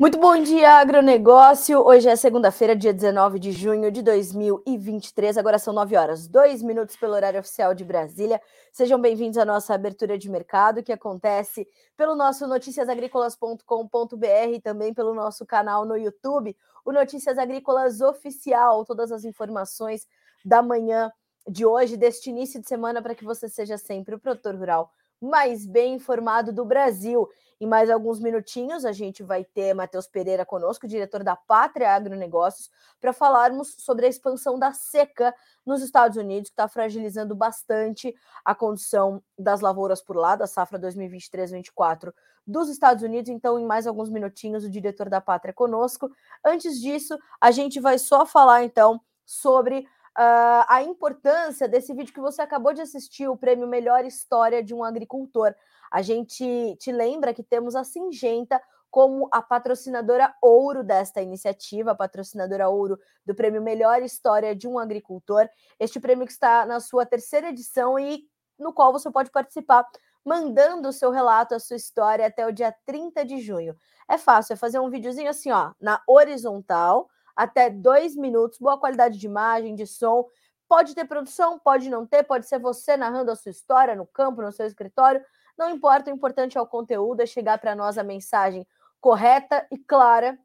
[0.00, 1.84] Muito bom dia, agronegócio.
[1.84, 5.36] Hoje é segunda-feira, dia 19 de junho de 2023.
[5.36, 8.40] Agora são 9 horas, 2 minutos pelo horário oficial de Brasília.
[8.70, 11.66] Sejam bem-vindos à nossa abertura de mercado, que acontece
[11.96, 18.84] pelo nosso noticiasagricolas.com.br e também pelo nosso canal no YouTube, o Notícias Agrícolas Oficial.
[18.84, 20.06] Todas as informações
[20.44, 21.10] da manhã
[21.44, 25.66] de hoje, deste início de semana, para que você seja sempre o produtor rural mais
[25.66, 27.28] bem informado do Brasil.
[27.60, 32.70] Em mais alguns minutinhos, a gente vai ter Matheus Pereira conosco, diretor da Pátria Agronegócios,
[33.00, 35.34] para falarmos sobre a expansão da seca
[35.66, 40.78] nos Estados Unidos, que está fragilizando bastante a condição das lavouras por lá, da safra
[40.78, 42.12] 2023-24
[42.46, 43.28] dos Estados Unidos.
[43.28, 46.10] Então, em mais alguns minutinhos, o diretor da Pátria conosco.
[46.44, 52.20] Antes disso, a gente vai só falar, então, sobre uh, a importância desse vídeo que
[52.20, 55.54] você acabou de assistir, o prêmio Melhor História de um Agricultor.
[55.90, 61.94] A gente te lembra que temos a Singenta como a patrocinadora ouro desta iniciativa, a
[61.94, 65.48] patrocinadora ouro do prêmio Melhor História de um Agricultor.
[65.78, 68.24] Este prêmio que está na sua terceira edição e
[68.58, 69.86] no qual você pode participar
[70.24, 73.74] mandando o seu relato, a sua história até o dia 30 de junho.
[74.08, 79.18] É fácil, é fazer um videozinho assim, ó, na horizontal, até dois minutos, boa qualidade
[79.18, 80.26] de imagem, de som.
[80.68, 84.42] Pode ter produção, pode não ter, pode ser você narrando a sua história no campo,
[84.42, 85.24] no seu escritório.
[85.58, 88.64] Não importa, o importante é o conteúdo, é chegar para nós a mensagem
[89.00, 90.38] correta e clara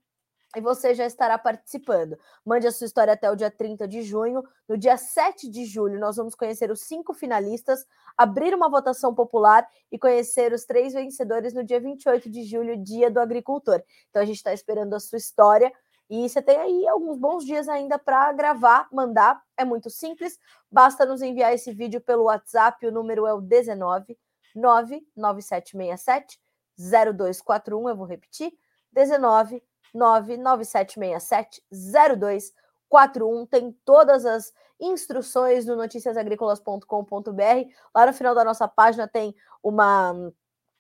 [0.56, 2.18] e você já estará participando.
[2.46, 4.44] Mande a sua história até o dia 30 de junho.
[4.68, 7.86] No dia 7 de julho, nós vamos conhecer os cinco finalistas,
[8.18, 13.10] abrir uma votação popular e conhecer os três vencedores no dia 28 de julho, dia
[13.10, 13.82] do agricultor.
[14.10, 15.72] Então a gente está esperando a sua história.
[16.10, 19.42] E você tem aí alguns bons dias ainda para gravar, mandar.
[19.58, 20.38] É muito simples.
[20.72, 22.86] Basta nos enviar esse vídeo pelo WhatsApp.
[22.86, 24.16] O número é o 19
[24.56, 26.40] 99767
[26.78, 27.90] 0241.
[27.90, 28.54] Eu vou repetir:
[28.92, 33.46] 19 99767 0241.
[33.46, 37.70] Tem todas as instruções no noticiasagricolas.com.br.
[37.96, 40.14] Lá no final da nossa página tem uma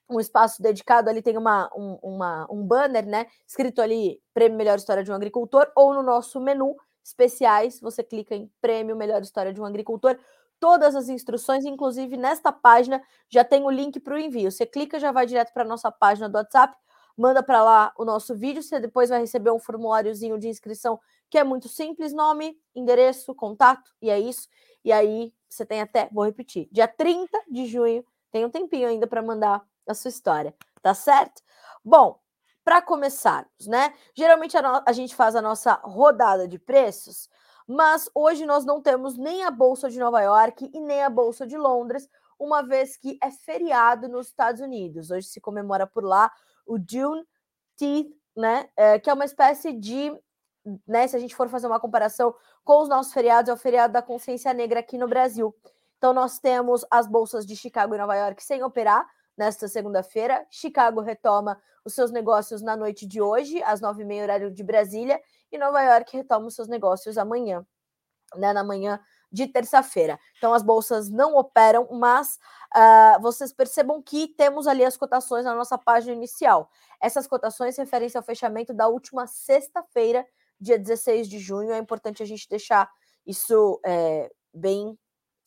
[0.09, 3.25] um espaço dedicado ali, tem uma, um, uma, um banner, né?
[3.47, 8.35] Escrito ali Prêmio Melhor História de um Agricultor, ou no nosso menu especiais, você clica
[8.35, 10.17] em Prêmio Melhor História de um Agricultor.
[10.59, 14.51] Todas as instruções, inclusive nesta página, já tem o link para o envio.
[14.51, 16.75] Você clica, já vai direto para a nossa página do WhatsApp,
[17.17, 20.99] manda para lá o nosso vídeo, você depois vai receber um formuláriozinho de inscrição
[21.29, 24.47] que é muito simples, nome, endereço, contato, e é isso.
[24.83, 29.07] E aí você tem até, vou repetir, dia 30 de junho, tem um tempinho ainda
[29.07, 31.41] para mandar a sua história, tá certo?
[31.83, 32.19] Bom,
[32.63, 33.93] para começarmos, né?
[34.15, 37.29] Geralmente a, a, gente faz a nossa rodada de preços,
[37.67, 41.45] mas hoje nós não temos nem a Bolsa de Nova York e nem a Bolsa
[41.45, 42.09] de Londres,
[42.39, 45.11] uma vez que é feriado nos Estados Unidos.
[45.11, 46.31] Hoje se comemora por lá
[46.65, 48.69] o Juneteenth, né?
[48.75, 50.11] É, que é uma espécie de.
[50.87, 53.91] Né, se a gente for fazer uma comparação com os nossos feriados, é o feriado
[53.91, 55.53] da consciência negra aqui no Brasil.
[55.97, 59.05] Então, nós temos as bolsas de Chicago e Nova York sem operar,
[59.37, 60.45] nesta segunda-feira.
[60.49, 64.63] Chicago retoma os seus negócios na noite de hoje, às nove e meia, horário de
[64.63, 65.19] Brasília,
[65.55, 67.65] e Nova York retoma seus negócios amanhã,
[68.35, 68.99] né, na manhã
[69.31, 70.19] de terça-feira.
[70.37, 72.37] Então, as bolsas não operam, mas
[72.75, 76.69] uh, vocês percebam que temos ali as cotações na nossa página inicial.
[77.01, 80.25] Essas cotações referem-se ao fechamento da última sexta-feira,
[80.59, 81.71] dia 16 de junho.
[81.71, 82.89] É importante a gente deixar
[83.25, 84.97] isso é, bem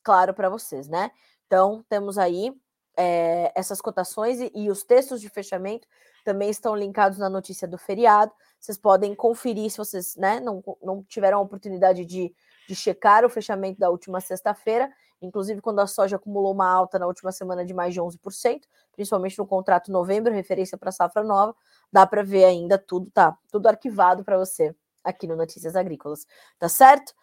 [0.02, 1.10] claro para vocês, né?
[1.46, 2.52] Então, temos aí
[2.96, 5.86] é, essas cotações e, e, os textos de fechamento
[6.26, 8.32] também estão linkados na notícia do feriado.
[8.58, 12.34] Vocês podem conferir se vocês né, não, não tiveram a oportunidade de,
[12.68, 14.90] de checar o fechamento da última sexta-feira,
[15.22, 19.38] inclusive quando a soja acumulou uma alta na última semana de mais de 11%, principalmente
[19.38, 21.54] no contrato novembro, referência para a safra nova,
[21.92, 23.38] dá para ver ainda tudo, tá?
[23.52, 26.26] Tudo arquivado para você aqui no Notícias Agrícolas,
[26.58, 27.14] tá certo?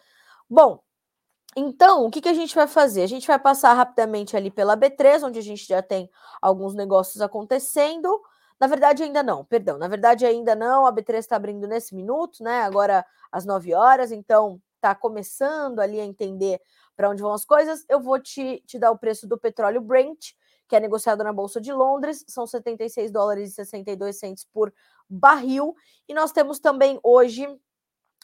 [0.50, 0.82] Bom,
[1.58, 3.04] então, o que, que a gente vai fazer?
[3.04, 6.10] A gente vai passar rapidamente ali pela B3, onde a gente já tem
[6.42, 8.10] alguns negócios acontecendo.
[8.60, 9.78] Na verdade, ainda não, perdão.
[9.78, 10.86] Na verdade, ainda não.
[10.86, 12.62] A B3 está abrindo nesse minuto, né?
[12.62, 16.60] Agora às 9 horas, então está começando ali a entender
[16.96, 17.86] para onde vão as coisas.
[17.90, 20.32] Eu vou te, te dar o preço do petróleo Brent,
[20.68, 24.74] que é negociado na Bolsa de Londres, são 76 dólares e 62 centos por
[25.10, 25.76] barril.
[26.08, 27.48] E nós temos também hoje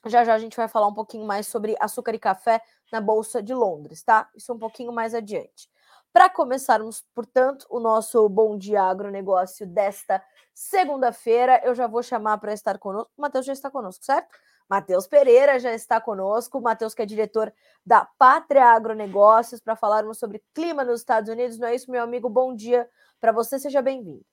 [0.06, 2.62] já já a gente vai falar um pouquinho mais sobre açúcar e café
[2.92, 4.30] na Bolsa de Londres, tá?
[4.34, 5.70] Isso um pouquinho mais adiante.
[6.12, 10.24] Para começarmos, portanto, o nosso Bom Dia Agronegócio desta
[10.54, 13.12] segunda-feira, eu já vou chamar para estar conosco.
[13.16, 14.28] O Matheus já está conosco, certo?
[14.68, 16.62] Matheus Pereira já está conosco.
[16.62, 17.54] Matheus, que é diretor
[17.86, 21.58] da Pátria Agronegócios, para falarmos sobre clima nos Estados Unidos.
[21.58, 22.28] Não é isso, meu amigo?
[22.28, 22.90] Bom dia
[23.22, 24.26] para você, seja bem-vindo.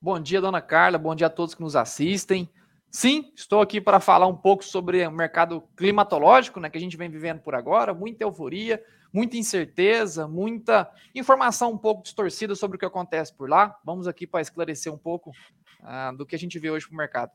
[0.00, 0.98] Bom dia, dona Carla.
[0.98, 2.48] Bom dia a todos que nos assistem.
[2.90, 6.96] Sim, estou aqui para falar um pouco sobre o mercado climatológico, né, que a gente
[6.96, 8.80] vem vivendo por agora, muita euforia,
[9.14, 13.78] muita incerteza, muita informação um pouco distorcida sobre o que acontece por lá.
[13.84, 16.98] Vamos aqui para esclarecer um pouco uh, do que a gente vê hoje para o
[16.98, 17.32] mercado.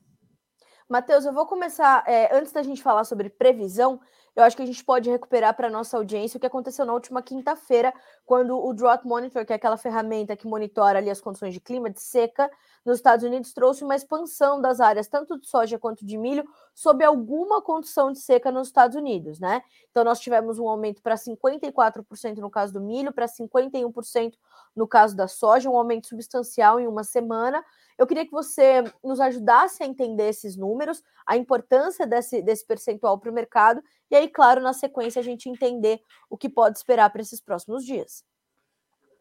[0.90, 4.02] Matheus, eu vou começar, é, antes da gente falar sobre previsão,
[4.36, 7.22] eu acho que a gente pode recuperar para nossa audiência o que aconteceu na última
[7.22, 7.94] quinta-feira,
[8.26, 11.90] quando o Drought Monitor, que é aquela ferramenta que monitora ali as condições de clima,
[11.90, 12.50] de seca,
[12.86, 17.04] nos Estados Unidos, trouxe uma expansão das áreas tanto de soja quanto de milho sob
[17.04, 19.62] alguma condição de seca nos Estados Unidos, né?
[19.92, 24.34] Então nós tivemos um aumento para 54% no caso do milho, para 51%
[24.76, 27.64] no caso da soja, um aumento substancial em uma semana.
[27.98, 33.20] Eu queria que você nos ajudasse a entender esses números, a importância desse, desse percentual
[33.20, 37.10] para o mercado, e aí, claro, na sequência, a gente entender o que pode esperar
[37.10, 38.24] para esses próximos dias.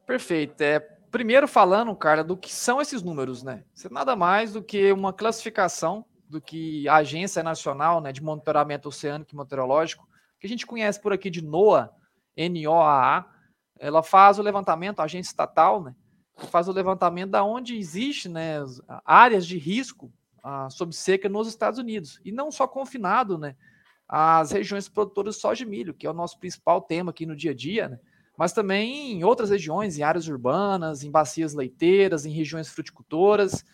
[0.06, 0.60] Perfeito.
[0.62, 3.64] É, primeiro falando, cara, do que são esses números, né?
[3.74, 8.22] Isso é nada mais do que uma classificação do que a Agência Nacional né, de
[8.22, 10.08] Monitoramento Oceânico e Meteorológico,
[10.38, 11.90] que a gente conhece por aqui de NOAA,
[12.36, 13.26] N-O-A-A,
[13.78, 15.94] ela faz o levantamento, a agência estatal, né?
[16.50, 18.58] Faz o levantamento da onde existe né,
[19.04, 20.12] áreas de risco
[20.42, 22.20] ah, sob seca nos Estados Unidos.
[22.24, 23.56] E não só confinado né,
[24.08, 27.36] às regiões produtoras de soja e milho, que é o nosso principal tema aqui no
[27.36, 28.00] dia a dia, né?
[28.36, 33.64] mas também em outras regiões, em áreas urbanas, em bacias leiteiras, em regiões fruticultoras,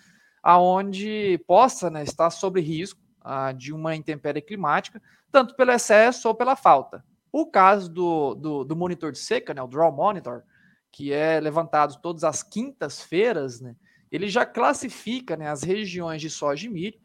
[0.42, 5.00] aonde possa né, estar sob risco ah, de uma intempérie climática,
[5.30, 7.04] tanto pelo excesso ou pela falta.
[7.30, 10.42] O caso do, do, do monitor de seca, né, o Draw Monitor,
[10.90, 13.76] que é levantado todas as quintas-feiras, né,
[14.10, 17.03] ele já classifica né, as regiões de soja e milho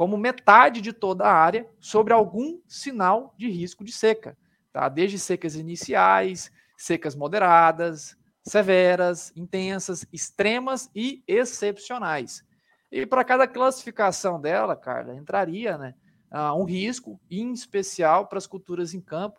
[0.00, 4.34] como metade de toda a área sobre algum sinal de risco de seca,
[4.72, 4.88] tá?
[4.88, 12.42] desde secas iniciais, secas moderadas, severas, intensas, extremas e excepcionais.
[12.90, 15.94] E para cada classificação dela, Carla, entraria né,
[16.32, 19.38] uh, um risco, em especial para as culturas em campo.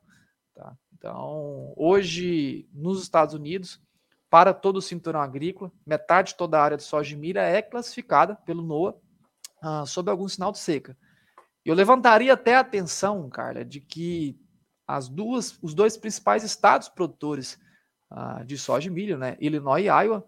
[0.53, 0.77] Tá?
[0.93, 3.81] Então, hoje, nos Estados Unidos,
[4.29, 7.63] para todo o cinturão agrícola, metade de toda a área de soja e milha é
[7.63, 8.93] classificada pelo NOAA
[9.63, 10.97] uh, sob algum sinal de seca.
[11.63, 14.37] Eu levantaria até a atenção, Carla, de que
[14.87, 17.59] as duas, os dois principais estados produtores
[18.11, 20.27] uh, de soja e milho, né, Illinois e Iowa,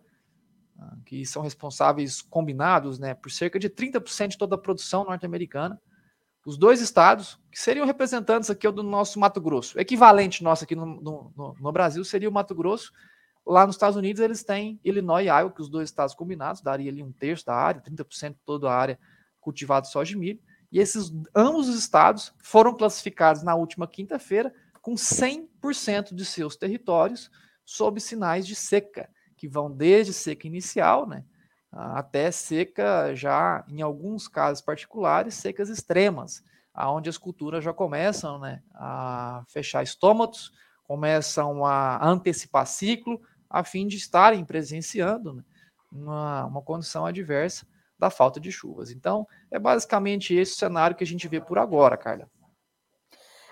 [0.78, 5.82] uh, que são responsáveis combinados, né, por cerca de 30% de toda a produção norte-americana.
[6.46, 10.76] Os dois estados, que seriam representantes aqui do nosso Mato Grosso, o equivalente nosso aqui
[10.76, 12.92] no, no, no, Brasil seria o Mato Grosso.
[13.46, 16.92] Lá nos Estados Unidos eles têm Illinois e Iowa, que os dois estados combinados daria
[16.92, 19.00] ali um terço da área, 30% de toda a área
[19.44, 20.40] cultivada de soja e milho.
[20.72, 24.51] E esses ambos os estados foram classificados na última quinta-feira
[24.81, 27.30] com 100% de seus territórios
[27.63, 31.24] sob sinais de seca, que vão desde seca inicial, né,
[31.72, 36.44] até seca já em alguns casos particulares, secas extremas,
[36.74, 40.51] aonde as culturas já começam, né, a fechar estômatos,
[40.84, 45.44] começam a antecipar ciclo, a fim de estarem presenciando né,
[45.92, 47.66] uma, uma condição adversa
[48.04, 48.92] da falta de chuvas.
[48.92, 52.30] Então, é basicamente esse o cenário que a gente vê por agora, Carla.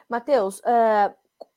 [0.10, 1.14] Matheus, uh,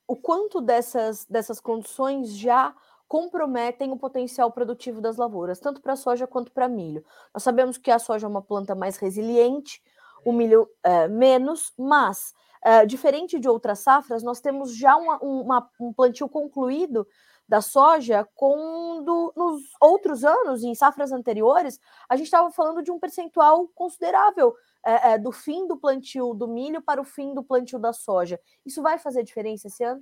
[0.06, 2.72] o quanto dessas, dessas condições já
[3.08, 7.04] comprometem o potencial produtivo das lavouras, tanto para soja quanto para milho?
[7.32, 9.82] Nós sabemos que a soja é uma planta mais resiliente,
[10.24, 12.32] o milho uh, menos, mas
[12.64, 17.06] uh, diferente de outras safras, nós temos já uma, uma, um plantio concluído
[17.48, 22.98] da soja, quando nos outros anos, em safras anteriores, a gente estava falando de um
[22.98, 27.78] percentual considerável é, é, do fim do plantio do milho para o fim do plantio
[27.78, 28.40] da soja.
[28.64, 30.00] Isso vai fazer diferença esse ano?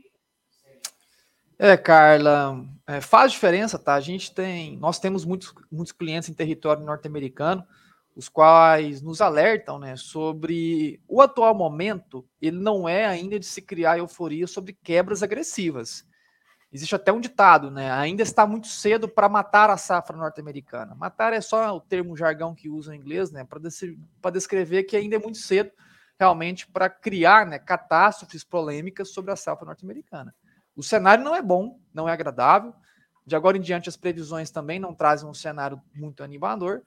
[1.58, 3.94] É, Carla, é, faz diferença, tá?
[3.94, 7.64] A gente tem, nós temos muitos, muitos clientes em território norte-americano,
[8.16, 12.26] os quais nos alertam, né, sobre o atual momento.
[12.40, 16.04] Ele não é ainda de se criar euforia sobre quebras agressivas.
[16.72, 17.90] Existe até um ditado, né?
[17.92, 20.94] Ainda está muito cedo para matar a safra norte-americana.
[20.94, 23.44] Matar é só o termo jargão que usa em inglês, né?
[23.44, 25.70] Para descrever que ainda é muito cedo
[26.18, 30.34] realmente para criar né, catástrofes polêmicas sobre a safra norte-americana.
[30.74, 32.72] O cenário não é bom, não é agradável.
[33.26, 36.82] De agora em diante, as previsões também não trazem um cenário muito animador.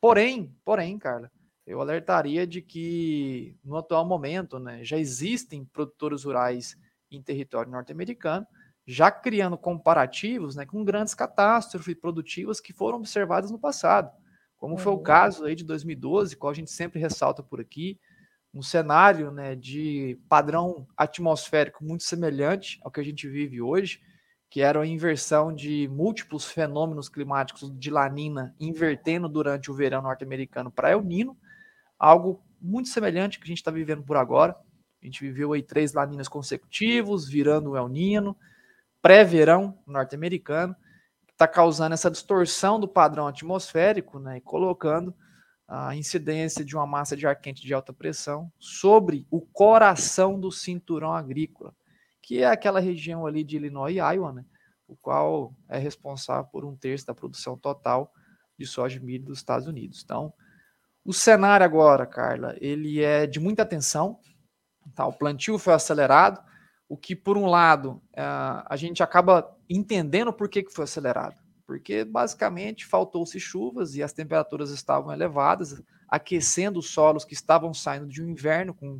[0.00, 1.30] Porém, porém, Carla,
[1.66, 6.76] eu alertaria de que no atual momento, né, já existem produtores rurais
[7.10, 8.46] em território norte-americano
[8.90, 14.10] já criando comparativos né, com grandes catástrofes produtivas que foram observadas no passado,
[14.56, 15.02] como foi o uhum.
[15.02, 18.00] caso aí de 2012, qual a gente sempre ressalta por aqui,
[18.52, 24.00] um cenário né, de padrão atmosférico muito semelhante ao que a gente vive hoje,
[24.50, 30.68] que era a inversão de múltiplos fenômenos climáticos de lanina invertendo durante o verão norte-americano
[30.68, 31.38] para El Nino,
[31.96, 34.56] algo muito semelhante que a gente está vivendo por agora.
[35.00, 38.36] A gente viveu aí três laninas consecutivos, virando o El Nino,
[39.02, 40.74] pré-verão norte-americano,
[41.26, 45.14] que está causando essa distorção do padrão atmosférico né, e colocando
[45.66, 50.50] a incidência de uma massa de ar quente de alta pressão sobre o coração do
[50.50, 51.74] cinturão agrícola,
[52.20, 54.44] que é aquela região ali de Illinois e Iowa, né,
[54.88, 58.12] o qual é responsável por um terço da produção total
[58.58, 60.02] de soja e milho dos Estados Unidos.
[60.04, 60.34] Então,
[61.04, 64.18] o cenário agora, Carla, ele é de muita atenção.
[64.94, 65.06] Tá?
[65.06, 66.40] O plantio foi acelerado,
[66.90, 71.36] o que, por um lado, é, a gente acaba entendendo por que, que foi acelerado.
[71.64, 78.08] Porque, basicamente, faltou-se chuvas e as temperaturas estavam elevadas, aquecendo os solos que estavam saindo
[78.08, 78.94] de um inverno com,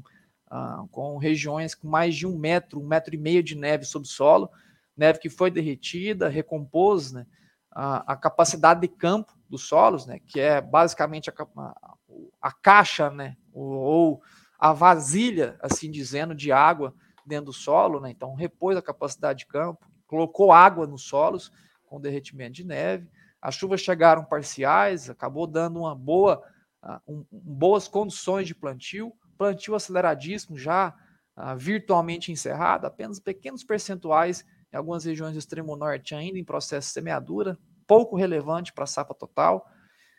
[0.52, 4.06] uh, com regiões com mais de um metro, um metro e meio de neve sob
[4.06, 4.48] solo,
[4.96, 7.26] neve que foi derretida, recompôs né,
[7.72, 11.94] a, a capacidade de campo dos solos, né, que é basicamente a, a,
[12.40, 14.22] a caixa, né, ou
[14.56, 16.94] a vasilha, assim dizendo, de água
[17.26, 18.10] dentro do solo, né?
[18.10, 21.52] Então repôs a capacidade de campo, colocou água nos solos
[21.86, 23.08] com derretimento de neve.
[23.40, 26.42] As chuvas chegaram parciais, acabou dando uma boa,
[26.84, 30.94] uh, um, boas condições de plantio, plantio aceleradíssimo, já
[31.36, 36.88] uh, virtualmente encerrado, apenas pequenos percentuais em algumas regiões do extremo norte ainda em processo
[36.88, 39.66] de semeadura, pouco relevante para a safra total.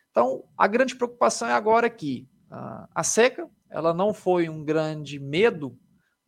[0.09, 5.17] Então, a grande preocupação é agora que uh, a seca ela não foi um grande
[5.19, 5.77] medo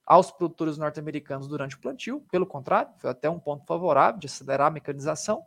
[0.06, 4.68] aos produtores norte-americanos durante o plantio, pelo contrário, foi até um ponto favorável de acelerar
[4.68, 5.44] a mecanização.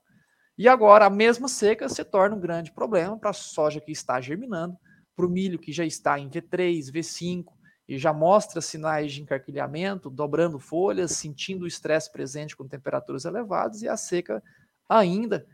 [0.59, 4.21] E agora a mesma seca se torna um grande problema para a soja que está
[4.21, 4.77] germinando,
[5.15, 7.45] para o milho que já está em V3, V5
[7.89, 13.83] e já mostra sinais de encarquilhamento, dobrando folhas, sentindo o estresse presente com temperaturas elevadas
[13.83, 14.43] e a seca
[14.89, 15.47] ainda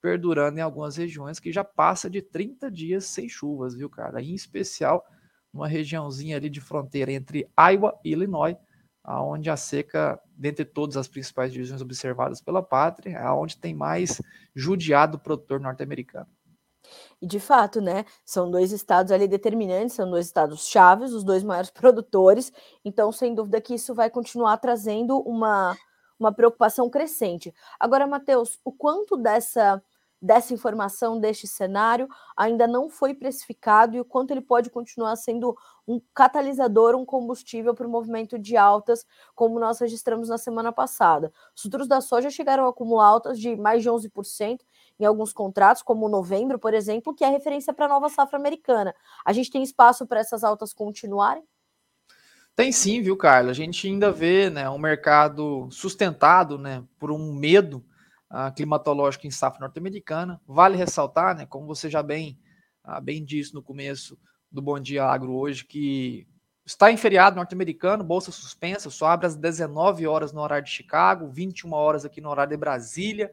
[0.00, 4.22] perdurando em algumas regiões que já passa de 30 dias sem chuvas, viu, cara?
[4.22, 5.04] Em especial
[5.52, 8.56] uma regiãozinha ali de fronteira entre Iowa e Illinois,
[9.02, 14.20] aonde a seca, dentre todas as principais divisões observadas pela pátria, é onde tem mais
[14.54, 16.28] judiado o produtor norte-americano.
[17.20, 21.42] E de fato, né, são dois estados ali determinantes, são dois estados chaves, os dois
[21.42, 22.52] maiores produtores,
[22.84, 25.76] então sem dúvida que isso vai continuar trazendo uma,
[26.18, 27.52] uma preocupação crescente.
[27.78, 29.82] Agora, Matheus, o quanto dessa
[30.20, 35.56] dessa informação, deste cenário, ainda não foi precificado e o quanto ele pode continuar sendo
[35.86, 41.32] um catalisador, um combustível para o movimento de altas, como nós registramos na semana passada.
[41.56, 44.60] Os futuros da soja chegaram a acumular altas de mais de 11%
[45.00, 48.94] em alguns contratos, como novembro, por exemplo, que é referência para a nova safra americana.
[49.24, 51.44] A gente tem espaço para essas altas continuarem?
[52.56, 53.52] Tem sim, viu, Carla?
[53.52, 57.84] A gente ainda vê né, um mercado sustentado né, por um medo
[58.30, 60.40] uh, climatológica em safra norte-americana.
[60.46, 62.38] Vale ressaltar, né, como você já bem,
[62.84, 64.18] uh, bem disse no começo
[64.50, 66.26] do Bom Dia Agro hoje, que
[66.64, 71.28] está em feriado norte-americano, bolsa suspensa, só abre às 19 horas no horário de Chicago,
[71.28, 73.30] 21 horas aqui no horário de Brasília.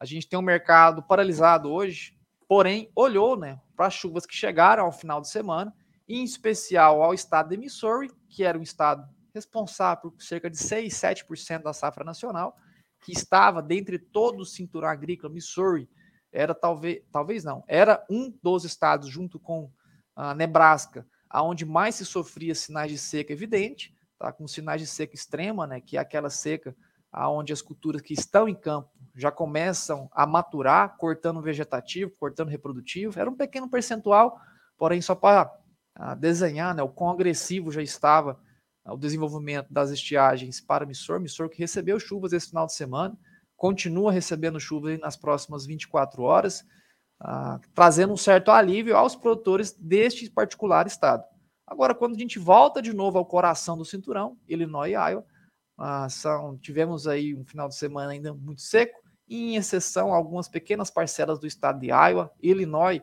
[0.00, 2.16] A gente tem um mercado paralisado hoje,
[2.48, 5.74] porém olhou né, para as chuvas que chegaram ao final de semana,
[6.08, 10.92] em especial ao estado de Missouri, que era um estado responsável por cerca de 6,
[10.92, 12.56] 7% da safra nacional,
[13.04, 15.88] que estava dentre todo o cinturão agrícola, Missouri,
[16.32, 19.70] era talvez, talvez não, era um dos estados, junto com
[20.16, 25.14] a Nebraska, aonde mais se sofria sinais de seca evidente, tá, com sinais de seca
[25.14, 26.74] extrema, né, que é aquela seca
[27.12, 33.20] aonde as culturas que estão em campo já começam a maturar, cortando vegetativo, cortando reprodutivo.
[33.20, 34.40] Era um pequeno percentual,
[34.76, 35.52] porém só para
[35.94, 38.40] ah, desenhar né, o quão agressivo já estava
[38.92, 43.16] o desenvolvimento das estiagens para Missor, Missor que recebeu chuvas esse final de semana,
[43.56, 46.60] continua recebendo chuvas nas próximas 24 horas,
[47.22, 51.24] uh, trazendo um certo alívio aos produtores deste particular estado.
[51.66, 55.24] Agora, quando a gente volta de novo ao coração do cinturão, Illinois e Iowa,
[55.78, 60.90] uh, são, tivemos aí um final de semana ainda muito seco, em exceção algumas pequenas
[60.90, 63.00] parcelas do estado de Iowa, Illinois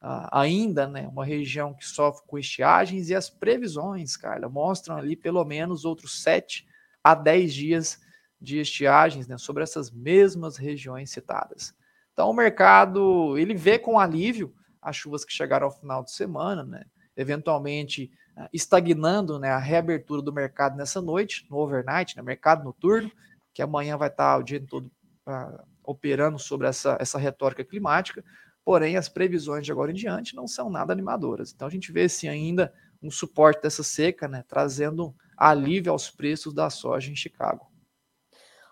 [0.00, 5.44] ainda, né, uma região que sofre com estiagens e as previsões, Carla, mostram ali pelo
[5.44, 6.66] menos outros 7
[7.04, 8.00] a 10 dias
[8.40, 11.74] de estiagens né, sobre essas mesmas regiões citadas.
[12.12, 16.64] Então o mercado ele vê com alívio as chuvas que chegaram ao final de semana,
[16.64, 22.26] né, eventualmente uh, estagnando né, a reabertura do mercado nessa noite, no overnight, no né,
[22.26, 23.12] mercado noturno,
[23.52, 24.90] que amanhã vai estar o dia todo
[25.26, 28.24] uh, operando sobre essa, essa retórica climática,
[28.64, 31.52] porém as previsões de agora em diante não são nada animadoras.
[31.52, 36.52] Então a gente vê sim ainda um suporte dessa seca, né, trazendo alívio aos preços
[36.52, 37.70] da soja em Chicago.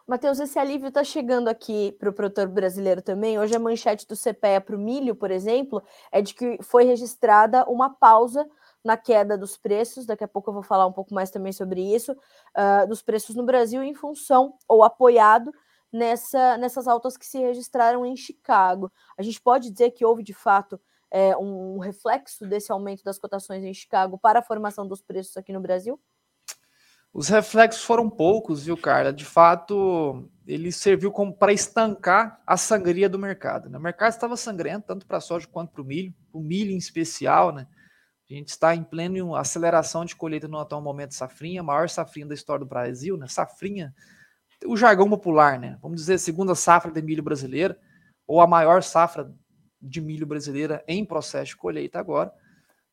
[0.07, 3.39] Matheus, esse alívio está chegando aqui para o produtor brasileiro também.
[3.39, 7.65] Hoje a manchete do CPEA para o milho, por exemplo, é de que foi registrada
[7.67, 8.49] uma pausa
[8.83, 10.07] na queda dos preços.
[10.07, 13.37] Daqui a pouco eu vou falar um pouco mais também sobre isso, uh, dos preços
[13.37, 15.53] no Brasil em função ou apoiado
[15.93, 18.93] nessa, nessas altas que se registraram em Chicago.
[19.17, 20.81] A gente pode dizer que houve de fato
[21.11, 25.53] é, um reflexo desse aumento das cotações em Chicago para a formação dos preços aqui
[25.53, 26.01] no Brasil?
[27.13, 29.13] Os reflexos foram poucos, viu, Carla?
[29.13, 33.71] De fato, ele serviu como para estancar a sangria do mercado.
[33.71, 33.79] Né?
[33.79, 36.77] O mercado estava sangrento, tanto para a soja quanto para o milho, o milho em
[36.77, 37.67] especial, né?
[38.31, 42.35] A gente está em pleno aceleração de colheita no atual momento safrinha, maior safrinha da
[42.35, 43.27] história do Brasil, né?
[43.27, 43.95] Safrinha,
[44.65, 45.79] o jargão popular, né?
[45.81, 47.79] Vamos dizer, segunda safra de milho brasileira,
[48.27, 49.33] ou a maior safra
[49.81, 52.33] de milho brasileira em processo de colheita agora,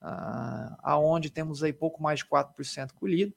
[0.01, 3.33] uh, aonde temos aí pouco mais de 4% colhido.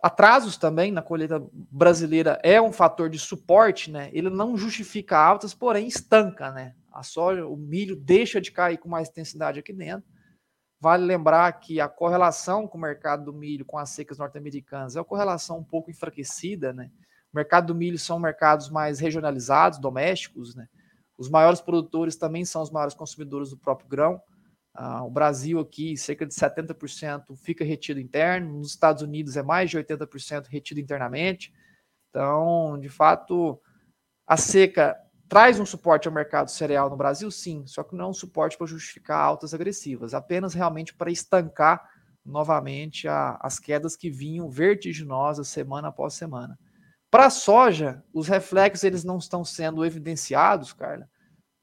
[0.00, 4.10] Atrasos também na colheita brasileira é um fator de suporte, né?
[4.12, 6.76] Ele não justifica altas, porém estanca, né?
[6.92, 10.08] A soja, o milho deixa de cair com mais intensidade aqui dentro.
[10.80, 15.00] Vale lembrar que a correlação com o mercado do milho com as secas norte-americanas é
[15.00, 16.92] uma correlação um pouco enfraquecida, né?
[17.32, 20.68] O mercado do milho são mercados mais regionalizados, domésticos, né?
[21.18, 24.20] Os maiores produtores também são os maiores consumidores do próprio grão.
[24.72, 29.68] Ah, o Brasil aqui, cerca de 70% fica retido interno, nos Estados Unidos é mais
[29.68, 31.52] de 80% retido internamente.
[32.08, 33.60] Então, de fato,
[34.26, 34.96] a seca
[35.28, 38.56] traz um suporte ao mercado cereal no Brasil, sim, só que não é um suporte
[38.56, 41.90] para justificar altas agressivas, apenas realmente para estancar
[42.24, 46.58] novamente a, as quedas que vinham vertiginosas semana após semana.
[47.10, 51.08] Para a soja, os reflexos eles não estão sendo evidenciados, Carla,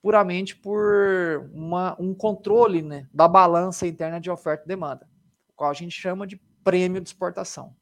[0.01, 5.07] puramente por uma, um controle né, da balança interna de oferta e demanda,
[5.47, 7.75] o qual a gente chama de prêmio de exportação.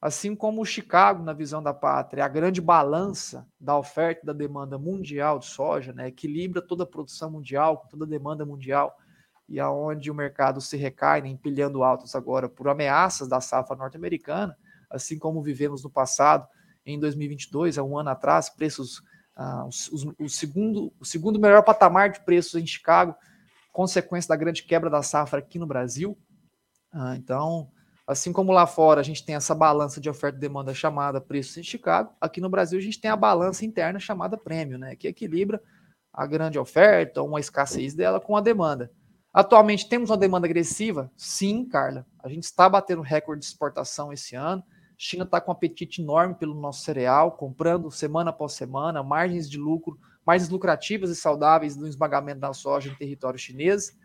[0.00, 4.32] Assim como o Chicago, na visão da pátria, a grande balança da oferta e da
[4.32, 8.96] demanda mundial de soja, né, equilibra toda a produção mundial, toda a demanda mundial,
[9.48, 14.56] e aonde o mercado se recai, né, empilhando altos agora por ameaças da safra norte-americana,
[14.90, 16.46] assim como vivemos no passado,
[16.86, 19.02] em 2022, há um ano atrás, preços
[19.36, 23.14] ah, o, o, segundo, o segundo melhor patamar de preços em Chicago,
[23.70, 26.16] consequência da grande quebra da safra aqui no Brasil.
[26.90, 27.70] Ah, então,
[28.06, 31.58] assim como lá fora a gente tem essa balança de oferta e demanda chamada preços
[31.58, 35.08] em Chicago, aqui no Brasil a gente tem a balança interna chamada prêmio, né, que
[35.08, 35.62] equilibra
[36.10, 38.90] a grande oferta, uma escassez dela com a demanda.
[39.34, 41.12] Atualmente temos uma demanda agressiva?
[41.14, 42.06] Sim, Carla.
[42.24, 44.64] A gente está batendo recorde de exportação esse ano.
[44.98, 49.58] China está com um apetite enorme pelo nosso cereal, comprando semana após semana, margens de
[49.58, 53.96] lucro, margens lucrativas e saudáveis do esmagamento da soja em território chinês.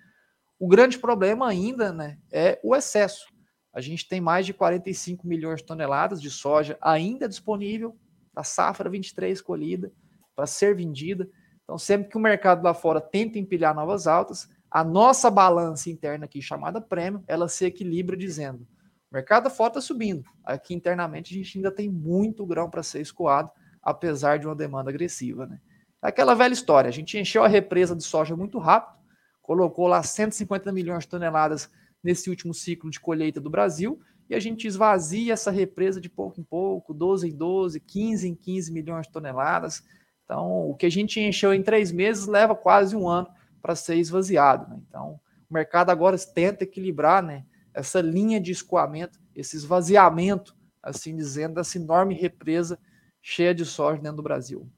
[0.59, 3.25] O grande problema ainda né, é o excesso.
[3.73, 7.95] A gente tem mais de 45 milhões de toneladas de soja ainda disponível
[8.33, 9.91] da safra 23 colhida
[10.35, 11.29] para ser vendida.
[11.63, 16.25] Então, sempre que o mercado lá fora tenta empilhar novas altas, a nossa balança interna
[16.25, 18.67] aqui, chamada prêmio, ela se equilibra dizendo
[19.11, 20.23] mercado fora está subindo.
[20.43, 24.89] Aqui internamente a gente ainda tem muito grão para ser escoado, apesar de uma demanda
[24.89, 25.45] agressiva.
[25.45, 25.59] Né?
[26.01, 28.97] Aquela velha história, a gente encheu a represa de soja muito rápido,
[29.41, 31.69] colocou lá 150 milhões de toneladas
[32.03, 36.39] nesse último ciclo de colheita do Brasil, e a gente esvazia essa represa de pouco
[36.39, 39.83] em pouco, 12 em 12, 15 em 15 milhões de toneladas.
[40.23, 43.27] Então, o que a gente encheu em três meses leva quase um ano
[43.61, 44.69] para ser esvaziado.
[44.69, 44.79] Né?
[44.87, 45.19] Então,
[45.49, 51.77] o mercado agora tenta equilibrar né, essa linha de escoamento, esse esvaziamento, assim dizendo, dessa
[51.77, 52.79] enorme represa
[53.21, 54.69] cheia de soja dentro do Brasil.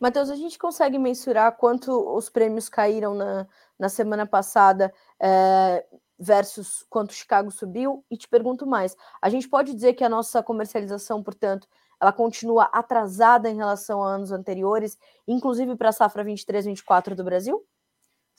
[0.00, 3.46] Matheus, a gente consegue mensurar quanto os prêmios caíram na,
[3.78, 5.84] na semana passada é,
[6.18, 8.04] versus quanto Chicago subiu?
[8.10, 11.68] E te pergunto mais: a gente pode dizer que a nossa comercialização, portanto,
[12.00, 14.96] ela continua atrasada em relação a anos anteriores,
[15.28, 17.62] inclusive para a safra 23-24 do Brasil?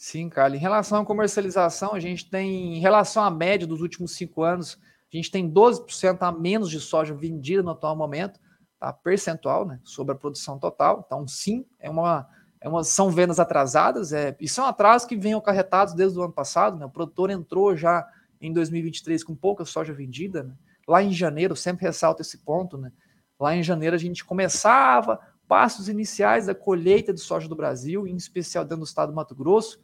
[0.03, 0.55] Sim, Carla.
[0.55, 4.79] Em relação à comercialização, a gente tem, em relação à média dos últimos cinco anos,
[5.13, 8.39] a gente tem 12% a menos de soja vendida no atual momento,
[8.79, 8.91] tá?
[8.91, 11.03] percentual, né, sobre a produção total.
[11.05, 12.27] Então, sim, é uma,
[12.59, 16.33] é uma são vendas atrasadas, é, e são atrasos que vêm acarretados desde o ano
[16.33, 16.79] passado.
[16.79, 16.85] Né?
[16.87, 18.03] O produtor entrou já
[18.41, 20.41] em 2023 com pouca soja vendida.
[20.41, 20.55] Né?
[20.87, 22.91] Lá em janeiro, sempre ressalto esse ponto, né?
[23.39, 28.15] lá em janeiro a gente começava passos iniciais da colheita de soja do Brasil, em
[28.15, 29.79] especial dentro do estado do Mato Grosso,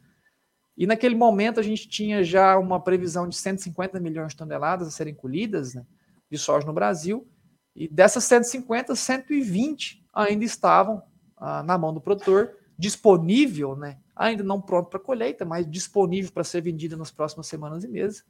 [0.78, 4.90] e naquele momento a gente tinha já uma previsão de 150 milhões de toneladas a
[4.92, 5.84] serem colhidas né,
[6.30, 7.26] de soja no Brasil.
[7.74, 11.02] E dessas 150, 120 ainda estavam
[11.36, 16.44] ah, na mão do produtor, disponível, né, ainda não pronto para colheita, mas disponível para
[16.44, 18.24] ser vendida nas próximas semanas e meses.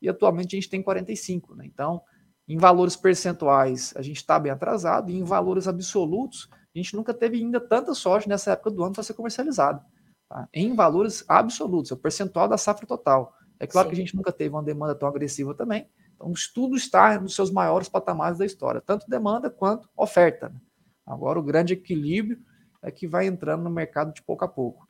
[0.00, 1.54] E atualmente a gente tem 45.
[1.54, 1.66] Né?
[1.66, 2.02] Então,
[2.48, 7.14] em valores percentuais, a gente está bem atrasado, e em valores absolutos, a gente nunca
[7.14, 9.84] teve ainda tanta soja nessa época do ano para ser comercializada.
[10.32, 10.48] Tá?
[10.50, 13.36] Em valores absolutos, é o percentual da safra total.
[13.60, 13.94] É claro Sim.
[13.94, 17.50] que a gente nunca teve uma demanda tão agressiva também, então tudo está nos seus
[17.50, 20.48] maiores patamares da história, tanto demanda quanto oferta.
[20.48, 20.58] Né?
[21.06, 22.40] Agora, o grande equilíbrio
[22.80, 24.88] é que vai entrando no mercado de pouco a pouco.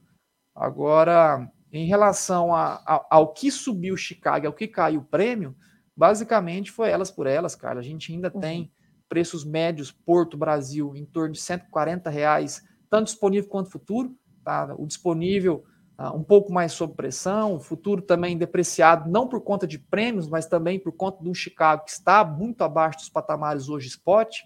[0.55, 5.57] Agora, em relação a, a, ao que subiu Chicago, ao que caiu o prêmio,
[5.97, 7.81] basicamente foi elas por elas, cara.
[7.81, 8.41] A gente ainda uhum.
[8.41, 8.73] tem
[9.09, 14.17] preços médios Porto Brasil em torno de 140 reais, tanto disponível quanto futuro.
[14.45, 14.75] Tá?
[14.77, 15.65] O disponível
[15.99, 20.29] uh, um pouco mais sob pressão, o futuro também depreciado, não por conta de prêmios,
[20.29, 24.39] mas também por conta de um Chicago que está muito abaixo dos patamares hoje spot.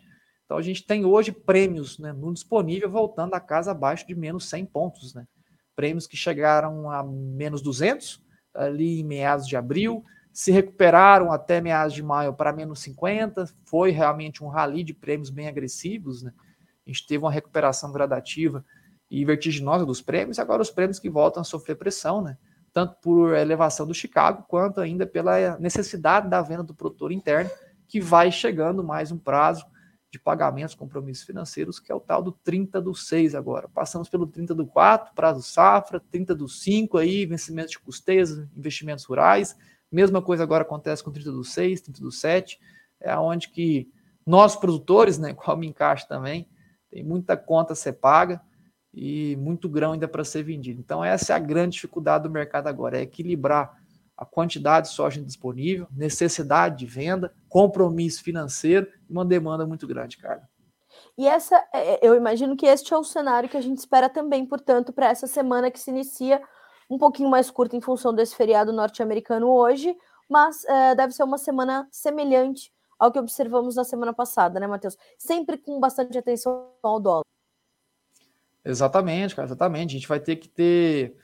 [0.44, 4.48] Então a gente tem hoje prêmios né, no disponível voltando a casa abaixo de menos
[4.48, 5.14] 100 pontos.
[5.14, 5.26] Né?
[5.74, 11.94] Prêmios que chegaram a menos 200 ali em meados de abril, se recuperaram até meados
[11.94, 13.46] de maio para menos 50.
[13.64, 16.22] Foi realmente um rally de prêmios bem agressivos.
[16.22, 16.32] Né?
[16.86, 18.64] A gente teve uma recuperação gradativa
[19.10, 22.36] e vertiginosa dos prêmios, agora os prêmios que voltam a sofrer pressão, né?
[22.76, 27.50] tanto por elevação do Chicago, quanto ainda pela necessidade da venda do produtor interno,
[27.88, 29.64] que vai chegando mais um prazo
[30.10, 33.66] de pagamentos, compromissos financeiros, que é o tal do 30 do 6 agora.
[33.68, 39.06] Passamos pelo 30 do 4, prazo safra, 30 do 5 aí, vencimentos de custeias, investimentos
[39.06, 39.56] rurais.
[39.90, 42.60] Mesma coisa agora acontece com 30 do 6, 30 do 7,
[43.00, 43.90] é onde que
[44.26, 46.46] nós produtores, né, qual me encaixa também,
[46.90, 48.38] tem muita conta a ser paga
[48.96, 50.80] e muito grão ainda para ser vendido.
[50.80, 53.78] Então essa é a grande dificuldade do mercado agora, é equilibrar
[54.16, 60.16] a quantidade de soja disponível, necessidade de venda, compromisso financeiro e uma demanda muito grande,
[60.16, 60.48] cara.
[61.18, 64.08] E essa, é, é, eu imagino que este é o cenário que a gente espera
[64.08, 66.40] também, portanto, para essa semana que se inicia
[66.88, 69.94] um pouquinho mais curta em função desse feriado norte-americano hoje,
[70.28, 74.96] mas é, deve ser uma semana semelhante ao que observamos na semana passada, né, Matheus?
[75.18, 77.24] Sempre com bastante atenção ao dólar.
[78.66, 79.90] Exatamente, cara, exatamente.
[79.90, 81.14] A gente vai ter que ter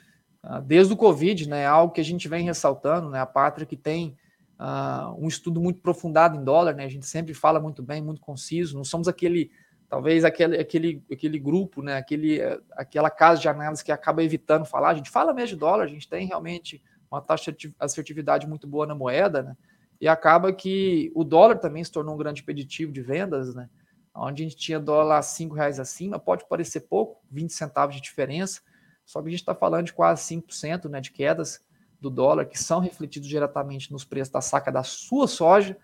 [0.42, 3.76] ah, desde o Covid, né, algo que a gente vem ressaltando, né, a pátria que
[3.76, 4.16] tem
[4.60, 8.20] uh, um estudo muito aprofundado em dólar, né, a gente sempre fala muito bem, muito
[8.20, 9.50] conciso, não somos aquele,
[9.88, 12.40] talvez aquele, aquele, aquele grupo, né, aquele,
[12.72, 15.88] aquela casa de análise que acaba evitando falar, a gente fala mesmo de dólar, a
[15.88, 19.56] gente tem realmente uma taxa de assertividade muito boa na moeda, né,
[20.00, 23.68] e acaba que o dólar também se tornou um grande preditivo de vendas, né,
[24.14, 28.60] onde a gente tinha dólar 5 reais acima, pode parecer pouco, 20 centavos de diferença,
[29.04, 31.64] só que a gente está falando de quase 5% né, de quedas
[32.00, 35.76] do dólar, que são refletidos diretamente nos preços da saca da sua soja.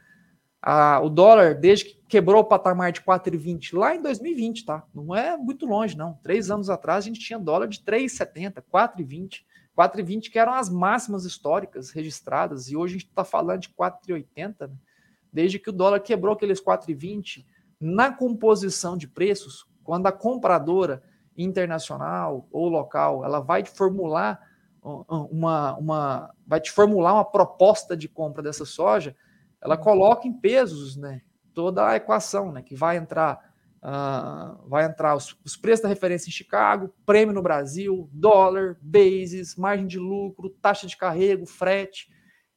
[0.61, 4.85] Ah, o dólar, desde que quebrou o patamar de 4,20 lá em 2020, tá?
[4.93, 6.15] Não é muito longe, não.
[6.15, 9.45] Três anos atrás a gente tinha dólar de 3,70, 4,20.
[9.79, 14.69] 4,20 que eram as máximas históricas registradas, e hoje a gente está falando de 4,80,
[14.69, 14.77] né?
[15.33, 17.45] desde que o dólar quebrou aqueles 4,20
[17.81, 21.03] na composição de preços, quando a compradora
[21.37, 24.41] internacional ou local, ela vai te formular
[24.83, 29.15] uma, uma vai te formular uma proposta de compra dessa soja,
[29.61, 29.83] ela uhum.
[29.83, 31.21] coloca em pesos, né,
[31.53, 33.39] toda a equação, né, que vai entrar
[33.79, 39.57] uh, vai entrar os, os, preços da referência em Chicago, prêmio no Brasil, dólar, bases,
[39.57, 42.09] margem de lucro, taxa de carrego, frete,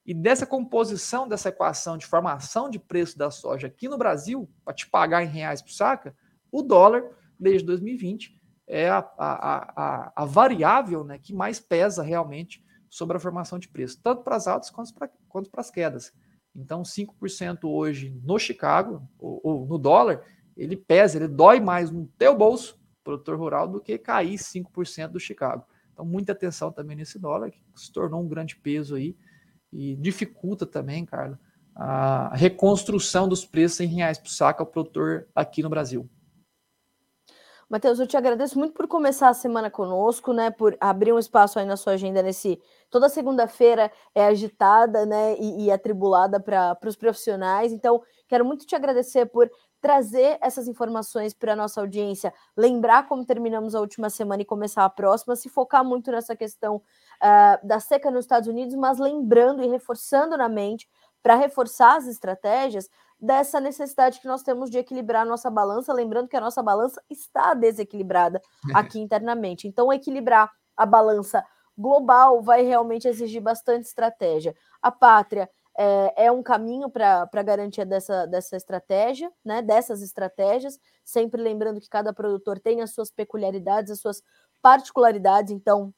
[0.05, 4.73] e dessa composição dessa equação de formação de preço da soja aqui no Brasil, para
[4.73, 6.15] te pagar em reais por saca,
[6.51, 7.03] o dólar,
[7.39, 13.19] desde 2020, é a, a, a, a variável né, que mais pesa realmente sobre a
[13.19, 16.13] formação de preço, tanto para as altas quanto para, quanto para as quedas.
[16.55, 20.21] Então, 5% hoje no Chicago, ou, ou, no dólar,
[20.57, 25.19] ele pesa, ele dói mais no teu bolso, produtor rural, do que cair 5% do
[25.19, 25.65] Chicago.
[25.93, 29.15] Então, muita atenção também nesse dólar, que se tornou um grande peso aí
[29.71, 31.37] e dificulta também, Carlos,
[31.75, 36.09] a reconstrução dos preços em reais por saco ao produtor aqui no Brasil.
[37.71, 40.51] Matheus, eu te agradeço muito por começar a semana conosco, né?
[40.51, 42.61] Por abrir um espaço aí na sua agenda nesse.
[42.89, 45.37] Toda segunda-feira é agitada, né?
[45.39, 47.71] E, e atribulada para os profissionais.
[47.71, 53.25] Então, quero muito te agradecer por trazer essas informações para a nossa audiência, lembrar como
[53.25, 56.81] terminamos a última semana e começar a próxima, se focar muito nessa questão
[57.21, 60.89] uh, da seca nos Estados Unidos, mas lembrando e reforçando na mente
[61.21, 66.27] para reforçar as estratégias dessa necessidade que nós temos de equilibrar a nossa balança, lembrando
[66.27, 68.41] que a nossa balança está desequilibrada
[68.73, 69.67] aqui internamente.
[69.67, 71.45] Então, equilibrar a balança
[71.77, 74.55] global vai realmente exigir bastante estratégia.
[74.81, 79.61] A pátria é, é um caminho para a garantia dessa, dessa estratégia, né?
[79.61, 84.21] Dessas estratégias, sempre lembrando que cada produtor tem as suas peculiaridades, as suas
[84.61, 85.93] particularidades, então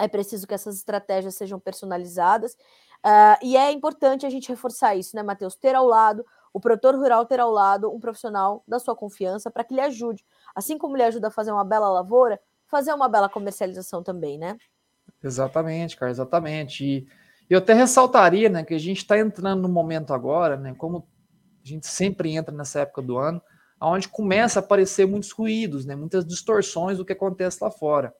[0.00, 2.54] é preciso que essas estratégias sejam personalizadas.
[3.04, 5.54] Uh, e é importante a gente reforçar isso, né, Matheus?
[5.54, 6.24] Ter ao lado
[6.56, 10.24] o produtor rural ter ao lado um profissional da sua confiança para que lhe ajude.
[10.54, 14.56] Assim como lhe ajuda a fazer uma bela lavoura, fazer uma bela comercialização também, né?
[15.22, 16.82] Exatamente, cara, exatamente.
[16.82, 17.06] E
[17.50, 21.06] eu até ressaltaria, né, que a gente está entrando no momento agora, né, como
[21.62, 23.42] a gente sempre entra nessa época do ano,
[23.78, 28.14] onde começa a aparecer muitos ruídos, né, muitas distorções do que acontece lá fora.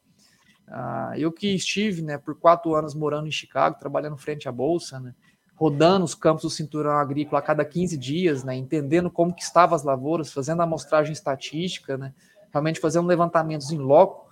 [0.68, 4.98] Ah, eu que estive, né, por quatro anos morando em Chicago, trabalhando frente à bolsa,
[4.98, 5.14] né,
[5.54, 9.76] rodando os campos do cinturão agrícola a cada 15 dias, né, entendendo como que estavam
[9.76, 12.12] as lavouras, fazendo amostragem estatística, né,
[12.52, 14.26] realmente fazendo levantamentos em loco,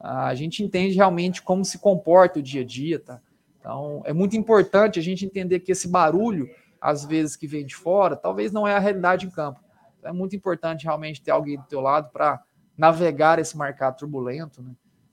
[0.00, 3.20] a gente entende realmente como se comporta o dia a dia, tá?
[3.58, 6.48] Então, é muito importante a gente entender que esse barulho,
[6.80, 9.60] às vezes, que vem de fora, talvez não é a realidade em campo.
[9.98, 12.40] Então, é muito importante realmente ter alguém do teu lado para
[12.76, 14.70] navegar esse mercado turbulento, né?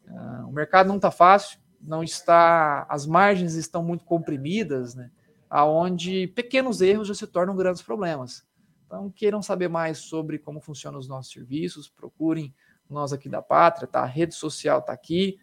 [0.08, 5.12] Uh, o mercado não está fácil, não está, as margens estão muito comprimidas, né?
[5.50, 8.46] Aonde pequenos erros já se tornam grandes problemas.
[8.86, 12.54] Então, queiram saber mais sobre como funcionam os nossos serviços, procurem
[12.90, 14.02] nós aqui da Pátria, tá?
[14.02, 15.40] A rede social está aqui,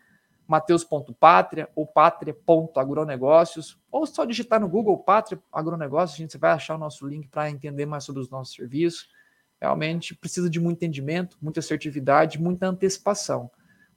[0.47, 6.79] mateus.pátria ou pátria.agronegócios, ou só digitar no Google Pátria Agronegócios, a gente vai achar o
[6.79, 9.09] nosso link para entender mais sobre os nossos serviços.
[9.61, 13.51] Realmente precisa de muito entendimento, muita assertividade, muita antecipação.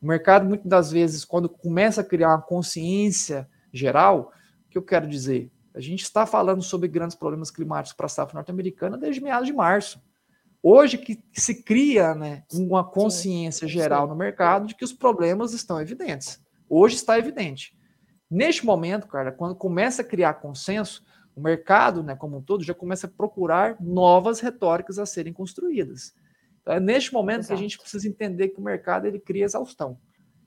[0.06, 4.32] O mercado, muitas das vezes, quando começa a criar uma consciência geral,
[4.68, 5.52] o que eu quero dizer?
[5.74, 9.54] A gente está falando sobre grandes problemas climáticos para a safra norte-americana desde meados de
[9.54, 10.00] março.
[10.62, 14.10] Hoje que se cria né, uma consciência sim, geral sim.
[14.10, 16.40] no mercado de que os problemas estão evidentes.
[16.70, 17.76] Hoje está evidente.
[18.30, 21.04] Neste momento, cara, quando começa a criar consenso,
[21.36, 26.14] o mercado, né, como um todo, já começa a procurar novas retóricas a serem construídas.
[26.66, 27.48] Então, é neste momento Exato.
[27.50, 30.00] que a gente precisa entender que o mercado ele cria exaustão.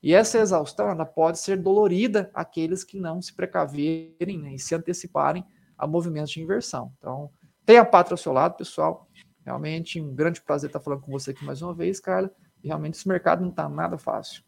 [0.03, 4.75] E essa exaustão ela pode ser dolorida àqueles que não se precaverem né, e se
[4.75, 5.45] anteciparem
[5.77, 6.93] a movimentos de inversão.
[6.99, 7.31] Então,
[7.65, 9.09] tenha a pátria ao seu lado, pessoal.
[9.45, 12.31] Realmente um grande prazer estar falando com você aqui mais uma vez, Carla.
[12.65, 14.43] E realmente esse mercado não está nada fácil.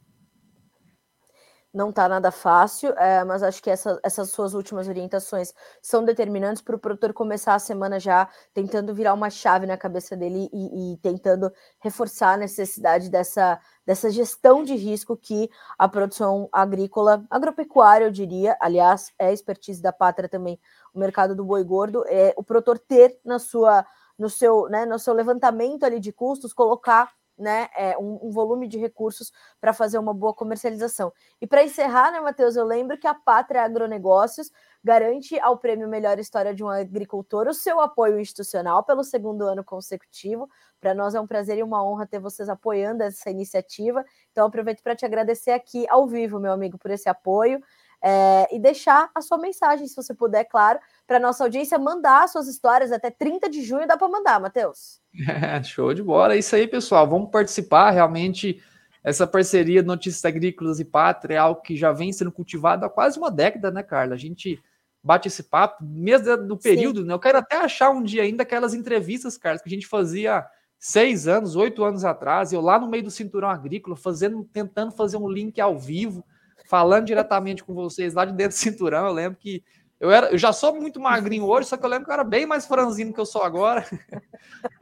[1.73, 6.61] Não está nada fácil, é, mas acho que essa, essas suas últimas orientações são determinantes
[6.61, 10.95] para o produtor começar a semana já tentando virar uma chave na cabeça dele e,
[10.95, 18.07] e, tentando reforçar a necessidade dessa, dessa gestão de risco que a produção agrícola, agropecuária,
[18.07, 20.59] eu diria, aliás, é expertise da pátria também,
[20.93, 23.87] o mercado do boi gordo, é o produtor ter na sua
[24.19, 28.69] no seu, né, no seu levantamento ali de custos, colocar né, é, um, um, volume
[28.69, 31.13] de recursos para fazer uma boa comercialização.
[31.41, 34.51] E para encerrar, né, Matheus, eu lembro que a Pátria Agronegócios
[34.85, 39.65] garante ao Prêmio Melhor História de um Agricultor o seu apoio institucional pelo segundo ano
[39.65, 40.49] consecutivo.
[40.81, 44.05] Para nós é um prazer e uma honra ter vocês apoiando essa iniciativa.
[44.33, 47.61] Então, aproveito para te agradecer aqui ao vivo, meu amigo, por esse apoio.
[48.03, 52.49] É, e deixar a sua mensagem, se você puder, claro, para nossa audiência mandar suas
[52.49, 53.87] histórias até 30 de junho.
[53.87, 55.01] Dá para mandar, Matheus?
[55.29, 56.35] É, show de bola.
[56.35, 57.07] É isso aí, pessoal.
[57.07, 57.91] Vamos participar.
[57.91, 58.63] Realmente,
[59.05, 63.19] essa parceria Notícias Agrícolas e Pátria é algo que já vem sendo cultivado há quase
[63.19, 64.15] uma década, né, Carla?
[64.15, 64.59] A gente
[65.03, 67.07] bate esse papo, mesmo do período, Sim.
[67.07, 67.15] né?
[67.15, 70.47] Eu quero até achar um dia ainda aquelas entrevistas, Carlos, que a gente fazia
[70.79, 75.17] seis anos, oito anos atrás, eu lá no meio do cinturão agrícola, fazendo, tentando fazer
[75.17, 76.25] um link ao vivo,
[76.71, 79.09] falando diretamente com vocês lá de dentro do cinturão.
[79.09, 79.61] Eu lembro que
[79.99, 82.23] eu, era, eu já sou muito magrinho hoje, só que eu lembro que eu era
[82.23, 83.85] bem mais franzino que eu sou agora.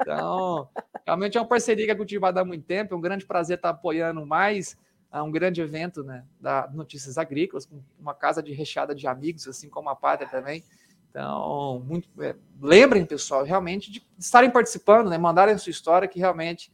[0.01, 0.69] Então,
[1.05, 2.95] realmente é uma parceria que é cultivada há muito tempo.
[2.95, 4.77] É um grande prazer estar apoiando mais
[5.11, 9.47] a um grande evento né, da Notícias Agrícolas, com uma casa de recheada de amigos,
[9.47, 10.65] assim como a Pátria também.
[11.11, 16.19] Então, muito, é, lembrem, pessoal, realmente de estarem participando, né, mandarem a sua história, que
[16.19, 16.73] realmente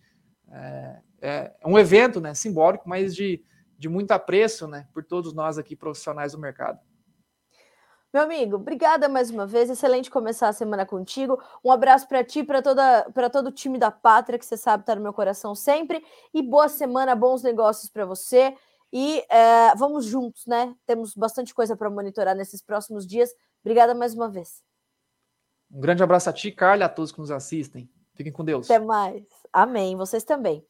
[0.51, 3.43] é, é um evento né, simbólico, mas de,
[3.85, 6.81] de muito apreço né, por todos nós aqui profissionais do mercado.
[8.11, 9.69] Meu amigo, obrigada mais uma vez.
[9.69, 11.39] Excelente começar a semana contigo.
[11.63, 14.87] Um abraço para ti, para toda, para todo o time da Pátria, que você sabe
[14.87, 16.03] tá no meu coração sempre.
[16.33, 18.57] E boa semana, bons negócios para você.
[18.91, 20.75] E é, vamos juntos, né?
[20.87, 23.35] Temos bastante coisa para monitorar nesses próximos dias.
[23.63, 24.63] Obrigada mais uma vez.
[25.71, 27.91] Um grande abraço a ti, Carla, a todos que nos assistem.
[28.15, 28.71] Fiquem com Deus.
[28.71, 29.25] Até mais.
[29.53, 29.95] Amém.
[29.95, 30.65] Vocês também.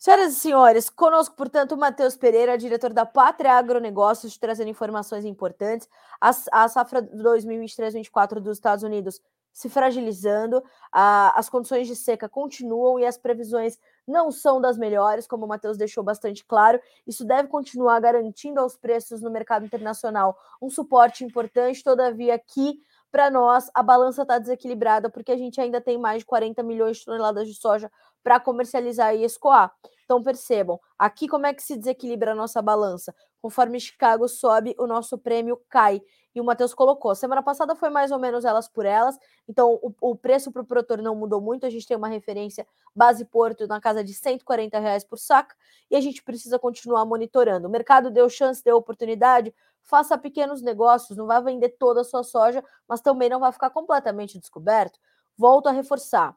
[0.00, 5.86] Senhoras e senhores, conosco, portanto, o Matheus Pereira, diretor da Pátria Agronegócios, trazendo informações importantes.
[6.18, 9.20] A, a safra 2023-24 dos Estados Unidos
[9.52, 15.26] se fragilizando, a, as condições de seca continuam e as previsões não são das melhores,
[15.26, 16.80] como o Matheus deixou bastante claro.
[17.06, 23.30] Isso deve continuar garantindo aos preços no mercado internacional um suporte importante, todavia, aqui para
[23.30, 27.04] nós a balança está desequilibrada porque a gente ainda tem mais de 40 milhões de
[27.04, 27.90] toneladas de soja
[28.22, 29.72] para comercializar e escoar.
[30.04, 33.14] Então percebam, aqui como é que se desequilibra a nossa balança?
[33.40, 36.02] Conforme Chicago sobe, o nosso prêmio cai.
[36.34, 37.14] e o Matheus colocou.
[37.14, 39.16] Semana passada foi mais ou menos elas por elas,
[39.48, 41.64] então o, o preço para o produtor não mudou muito.
[41.64, 45.54] A gente tem uma referência base Porto na casa de 140 reais por saca
[45.90, 47.68] e a gente precisa continuar monitorando.
[47.68, 49.54] O mercado deu chance, deu oportunidade.
[49.82, 53.70] Faça pequenos negócios, não vai vender toda a sua soja, mas também não vai ficar
[53.70, 54.98] completamente descoberto.
[55.36, 56.36] Volto a reforçar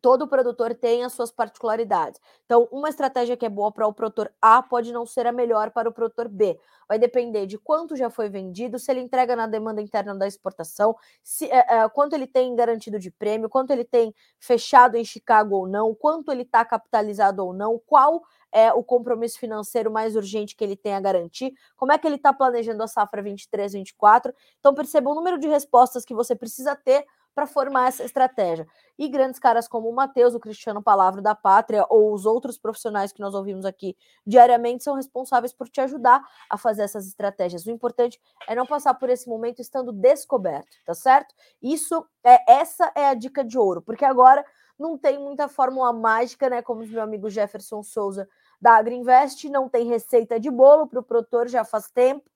[0.00, 2.20] todo produtor tem as suas particularidades.
[2.44, 5.70] Então, uma estratégia que é boa para o produtor A pode não ser a melhor
[5.70, 6.58] para o produtor B.
[6.88, 10.96] Vai depender de quanto já foi vendido, se ele entrega na demanda interna da exportação,
[11.22, 15.56] se, é, é, quanto ele tem garantido de prêmio, quanto ele tem fechado em Chicago
[15.56, 18.22] ou não, quanto ele está capitalizado ou não, qual
[18.52, 22.16] é o compromisso financeiro mais urgente que ele tem a garantir, como é que ele
[22.16, 24.34] está planejando a safra 23, 24.
[24.58, 28.66] Então, perceba o número de respostas que você precisa ter para formar essa estratégia.
[28.98, 33.12] E grandes caras como o Matheus, o Cristiano Palavra da Pátria ou os outros profissionais
[33.12, 37.64] que nós ouvimos aqui diariamente são responsáveis por te ajudar a fazer essas estratégias.
[37.66, 41.34] O importante é não passar por esse momento estando descoberto, tá certo?
[41.62, 44.44] Isso é essa é a dica de ouro, porque agora
[44.78, 46.62] não tem muita fórmula mágica, né?
[46.62, 48.28] Como o meu amigo Jefferson Souza
[48.60, 52.28] da Agriinvest, não tem receita de bolo para o produtor já faz tempo,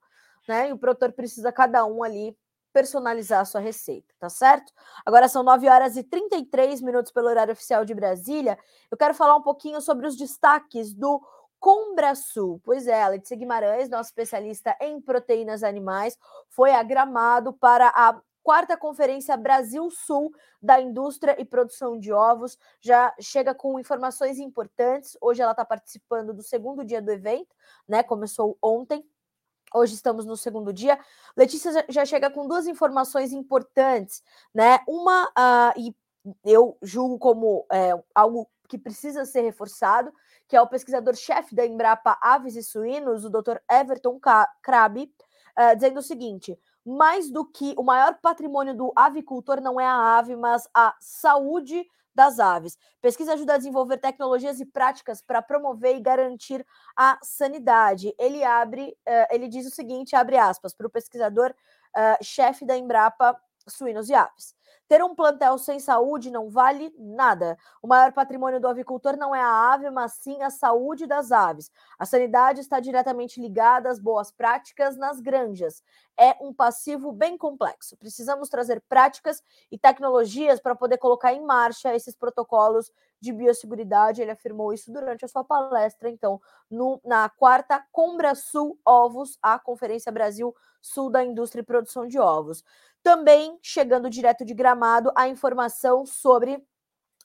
[0.48, 0.68] né?
[0.68, 2.36] E o produtor precisa cada um ali
[2.74, 4.72] personalizar a sua receita, tá certo?
[5.06, 8.58] Agora são 9 horas e 33 minutos pelo horário oficial de Brasília.
[8.90, 11.22] Eu quero falar um pouquinho sobre os destaques do
[11.60, 12.60] Combrasul.
[12.64, 19.36] Pois é, Letícia Guimarães, nossa especialista em proteínas animais, foi agramado para a quarta conferência
[19.36, 22.58] Brasil Sul da indústria e produção de ovos.
[22.80, 25.16] Já chega com informações importantes.
[25.20, 27.54] Hoje ela está participando do segundo dia do evento,
[27.88, 28.02] né?
[28.02, 29.02] Começou ontem.
[29.76, 30.96] Hoje estamos no segundo dia.
[31.36, 34.22] Letícia já chega com duas informações importantes,
[34.54, 34.78] né?
[34.86, 35.92] Uma, uh, e
[36.44, 40.12] eu julgo como é, algo que precisa ser reforçado,
[40.46, 43.56] que é o pesquisador-chefe da Embrapa Aves e Suínos, o Dr.
[43.68, 44.20] Everton
[44.62, 45.12] Krabi,
[45.58, 46.56] uh, dizendo o seguinte:
[46.86, 51.84] mais do que o maior patrimônio do avicultor não é a ave, mas a saúde
[52.14, 52.78] das aves.
[53.00, 56.64] Pesquisa ajuda a desenvolver tecnologias e práticas para promover e garantir
[56.96, 58.14] a sanidade.
[58.18, 61.54] Ele abre, uh, ele diz o seguinte, abre aspas, para o pesquisador
[61.96, 63.36] uh, chefe da Embrapa
[63.68, 64.54] Suínos e Aves.
[64.86, 67.56] Ter um plantel sem saúde não vale nada.
[67.82, 71.70] O maior patrimônio do avicultor não é a ave, mas sim a saúde das aves.
[71.98, 75.82] A sanidade está diretamente ligada às boas práticas nas granjas.
[76.18, 77.96] É um passivo bem complexo.
[77.96, 79.42] Precisamos trazer práticas
[79.72, 84.20] e tecnologias para poder colocar em marcha esses protocolos de biosseguridade.
[84.20, 89.58] Ele afirmou isso durante a sua palestra, então, no, na quarta Combra Sul Ovos, a
[89.58, 92.62] Conferência Brasil Sul da Indústria e Produção de Ovos.
[93.04, 96.66] Também chegando direto de Gramado a informação sobre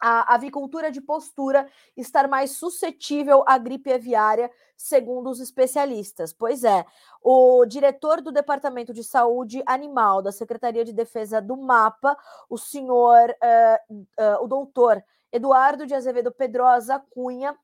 [0.02, 6.34] a avicultura de postura estar mais suscetível à gripe aviária, segundo os especialistas.
[6.34, 6.86] Pois é,
[7.24, 12.18] o diretor do Departamento de Saúde Animal da Secretaria de Defesa do MAPA,
[12.50, 17.58] o senhor, uh, uh, o doutor Eduardo de Azevedo Pedrosa Cunha,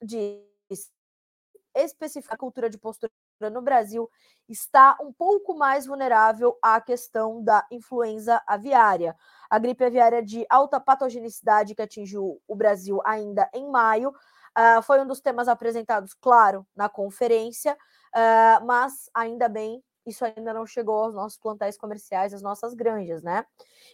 [0.00, 0.40] diz
[1.74, 3.12] especificar a cultura de postura
[3.48, 4.10] no Brasil
[4.48, 9.16] está um pouco mais vulnerável à questão da influenza aviária.
[9.48, 15.00] A gripe aviária de alta patogenicidade que atingiu o Brasil ainda em maio uh, foi
[15.00, 21.04] um dos temas apresentados, claro, na conferência, uh, mas ainda bem isso ainda não chegou
[21.04, 23.44] aos nossos plantéis comerciais, às nossas granjas, né?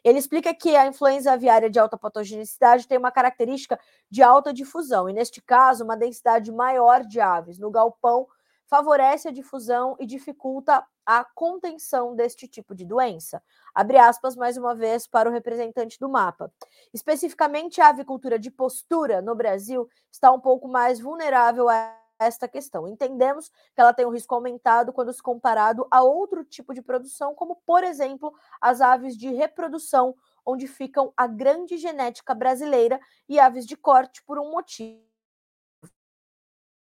[0.04, 3.78] Ele explica que a influenza aviária de alta patogenicidade tem uma característica
[4.10, 8.26] de alta difusão, e neste caso, uma densidade maior de aves no galpão
[8.68, 13.42] favorece a difusão e dificulta a contenção deste tipo de doença.
[13.74, 16.52] Abre aspas mais uma vez para o representante do mapa.
[16.92, 22.88] Especificamente, a avicultura de postura no Brasil está um pouco mais vulnerável a esta questão.
[22.88, 27.34] Entendemos que ela tem um risco aumentado quando se comparado a outro tipo de produção,
[27.34, 33.66] como, por exemplo, as aves de reprodução, onde ficam a grande genética brasileira e aves
[33.66, 35.04] de corte por um motivo.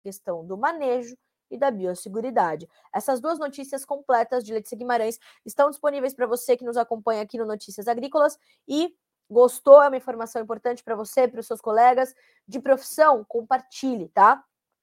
[0.02, 1.16] Questão do manejo
[1.50, 2.68] e da biosseguridade.
[2.94, 7.38] Essas duas notícias completas de Letícia Guimarães estão disponíveis para você que nos acompanha aqui
[7.38, 8.94] no Notícias Agrícolas e
[9.28, 12.14] gostou, é uma informação importante para você, para os seus colegas
[12.46, 14.42] de profissão, compartilhe, tá?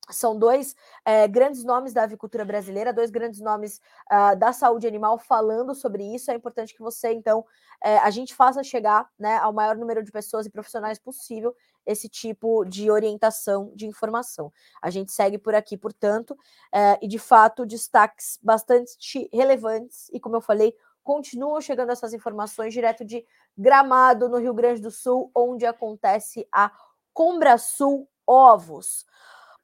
[0.09, 0.75] São dois
[1.05, 3.79] é, grandes nomes da avicultura brasileira, dois grandes nomes
[4.11, 6.29] uh, da saúde animal falando sobre isso.
[6.29, 7.45] É importante que você, então,
[7.81, 12.09] é, a gente faça chegar né, ao maior número de pessoas e profissionais possível esse
[12.09, 14.51] tipo de orientação de informação.
[14.81, 16.37] A gente segue por aqui, portanto,
[16.73, 22.73] é, e de fato, destaques bastante relevantes, e como eu falei, continuam chegando essas informações
[22.73, 23.25] direto de
[23.57, 26.71] Gramado, no Rio Grande do Sul, onde acontece a
[27.13, 29.05] Combra Sul Ovos.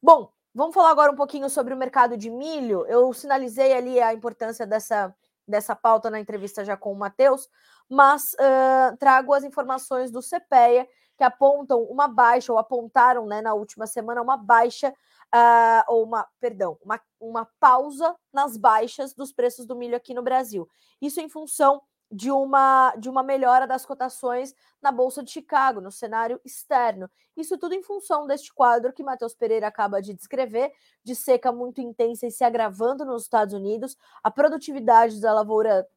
[0.01, 2.85] Bom, vamos falar agora um pouquinho sobre o mercado de milho.
[2.87, 5.13] Eu sinalizei ali a importância dessa
[5.49, 7.49] dessa pauta na entrevista já com o Matheus,
[7.89, 10.87] mas uh, trago as informações do CPEA
[11.17, 16.27] que apontam uma baixa, ou apontaram né, na última semana uma baixa, uh, ou uma,
[16.39, 20.69] perdão, uma, uma pausa nas baixas dos preços do milho aqui no Brasil.
[21.01, 21.81] Isso em função
[22.11, 27.09] de uma, de uma melhora das cotações na Bolsa de Chicago, no cenário externo.
[27.37, 30.71] Isso tudo em função deste quadro que Matheus Pereira acaba de descrever,
[31.03, 35.87] de seca muito intensa e se agravando nos Estados Unidos, a produtividade da lavoura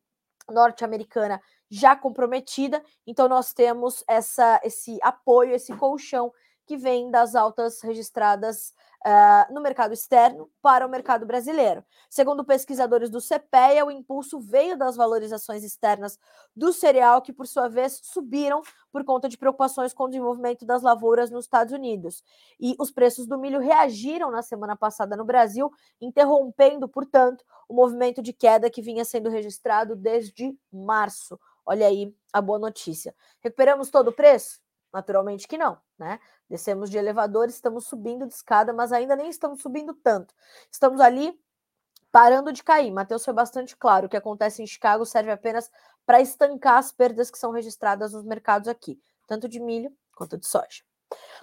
[0.51, 1.41] norte-americana
[1.71, 6.33] já comprometida, então nós temos essa, esse apoio, esse colchão
[6.67, 8.75] que vem das altas registradas
[9.07, 11.85] uh, no mercado externo para o mercado brasileiro.
[12.09, 16.19] Segundo pesquisadores do CPEA, o impulso veio das valorizações externas
[16.55, 20.83] do cereal, que por sua vez subiram por conta de preocupações com o desenvolvimento das
[20.83, 22.23] lavouras nos Estados Unidos.
[22.61, 28.23] E os preços do milho reagiram na semana passada no Brasil, interrompendo, portanto, o movimento
[28.23, 31.39] de queda que vinha sendo registrado desde março.
[31.65, 33.15] Olha aí a boa notícia.
[33.41, 34.61] Recuperamos todo o preço?
[34.93, 36.21] Naturalmente que não, né?
[36.49, 40.35] Descemos de elevador, estamos subindo de escada, mas ainda nem estamos subindo tanto.
[40.71, 41.39] Estamos ali
[42.11, 42.91] parando de cair.
[42.91, 44.07] Matheus foi bastante claro.
[44.07, 45.71] O que acontece em Chicago serve apenas
[46.05, 50.47] para estancar as perdas que são registradas nos mercados aqui, tanto de milho quanto de
[50.47, 50.83] soja.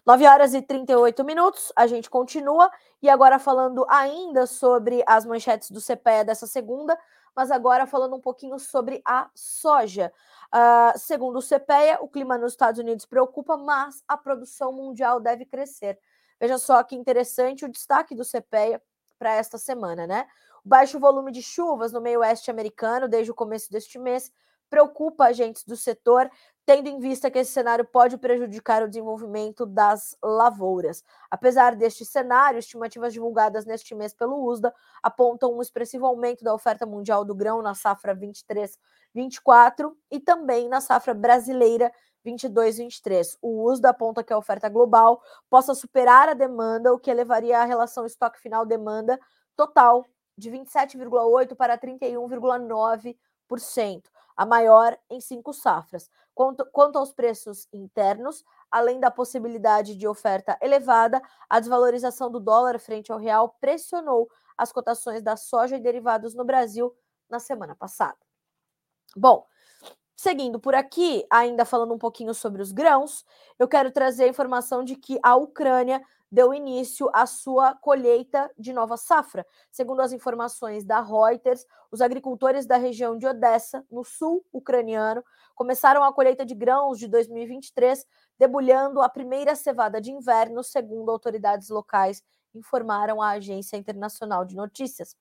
[0.05, 2.71] 9 horas e 38 minutos, a gente continua
[3.01, 6.97] e agora falando ainda sobre as manchetes do CPE dessa segunda,
[7.39, 10.11] mas agora falando um pouquinho sobre a soja.
[10.53, 15.45] Uh, segundo o CPEA, o clima nos Estados Unidos preocupa, mas a produção mundial deve
[15.45, 15.97] crescer.
[16.37, 18.81] Veja só que interessante o destaque do CPEA
[19.17, 20.27] para esta semana, né?
[20.65, 24.33] O baixo volume de chuvas no meio oeste americano desde o começo deste mês
[24.69, 26.29] preocupa agentes do setor,
[26.65, 31.03] tendo em vista que esse cenário pode prejudicar o desenvolvimento das lavouras.
[31.31, 36.85] Apesar deste cenário, estimativas divulgadas neste mês pelo USDA apontam um expressivo aumento da oferta
[36.85, 41.91] mundial do grão na safra 23-24 e também na safra brasileira
[42.23, 43.37] 22-23.
[43.41, 47.65] O USDA aponta que a oferta global possa superar a demanda, o que elevaria a
[47.65, 49.19] relação estoque final-demanda
[49.55, 50.05] total
[50.37, 54.03] de 27,8% para 31,9%
[54.39, 56.09] a maior em cinco safras.
[56.33, 62.79] Quanto, quanto aos preços internos, além da possibilidade de oferta elevada, a desvalorização do dólar
[62.79, 66.95] frente ao real pressionou as cotações da soja e derivados no Brasil
[67.29, 68.15] na semana passada.
[69.13, 69.45] Bom,
[70.15, 73.25] seguindo por aqui, ainda falando um pouquinho sobre os grãos,
[73.59, 78.71] eu quero trazer a informação de que a Ucrânia deu início à sua colheita de
[78.71, 79.45] nova safra.
[79.71, 85.23] Segundo as informações da Reuters, os agricultores da região de Odessa, no sul ucraniano,
[85.55, 88.05] começaram a colheita de grãos de 2023,
[88.37, 92.23] debulhando a primeira cevada de inverno, segundo autoridades locais
[92.53, 95.15] informaram a Agência Internacional de Notícias.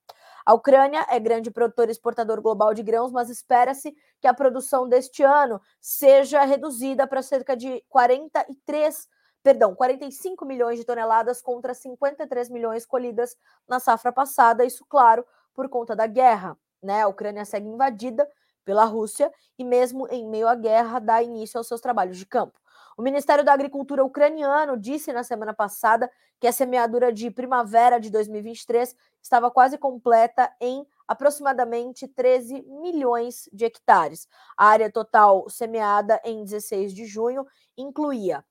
[0.45, 4.89] A Ucrânia é grande produtor e exportador global de grãos, mas espera-se que a produção
[4.89, 9.07] deste ano seja reduzida para cerca de 43
[9.43, 13.37] perdão, 45 milhões de toneladas contra 53 milhões colhidas
[13.67, 15.25] na safra passada, isso, claro,
[15.55, 16.57] por conta da guerra.
[16.83, 17.03] Né?
[17.03, 18.29] A Ucrânia segue invadida
[18.65, 22.59] pela Rússia e, mesmo em meio à guerra, dá início aos seus trabalhos de campo.
[22.99, 26.11] O Ministério da Agricultura ucraniano disse na semana passada
[26.41, 33.65] que a semeadura de primavera de 2023 estava quase completa em aproximadamente 13 milhões de
[33.65, 34.29] hectares.
[34.57, 38.45] A área total semeada em 16 de junho incluía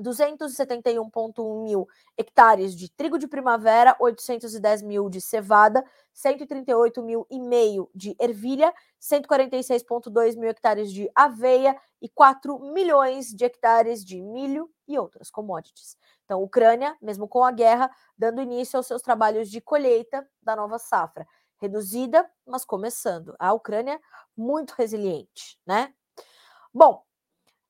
[0.00, 7.90] 271,1 mil hectares de trigo de primavera, 810 mil de cevada, 138 mil e meio
[7.94, 14.98] de ervilha, 146,2 mil hectares de aveia e 4 milhões de hectares de milho e
[14.98, 15.96] outras commodities.
[16.24, 20.78] Então, Ucrânia, mesmo com a guerra, dando início aos seus trabalhos de colheita da nova
[20.78, 21.26] safra.
[21.58, 23.34] Reduzida, mas começando.
[23.38, 24.00] A Ucrânia
[24.36, 25.94] muito resiliente, né?
[26.72, 27.04] Bom,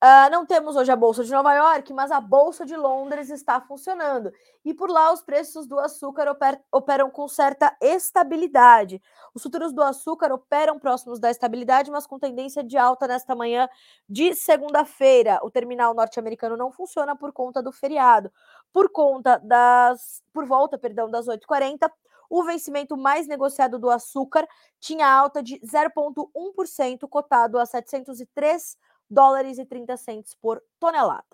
[0.04, 3.58] Uh, não temos hoje a Bolsa de Nova York, mas a Bolsa de Londres está
[3.58, 4.30] funcionando.
[4.62, 9.00] E por lá, os preços do açúcar oper operam com certa estabilidade.
[9.34, 13.66] Os futuros do açúcar operam próximos da estabilidade, mas com tendência de alta nesta manhã
[14.06, 15.40] de segunda-feira.
[15.42, 18.30] O terminal norte-americano não funciona por conta do feriado.
[18.74, 20.22] Por conta das.
[20.34, 21.90] Por volta, perdão, das 8h40.
[22.28, 24.46] O vencimento mais negociado do açúcar
[24.78, 28.76] tinha alta de 0,1%, cotado a 703
[29.08, 31.24] dólares e 30 centos por tonelada.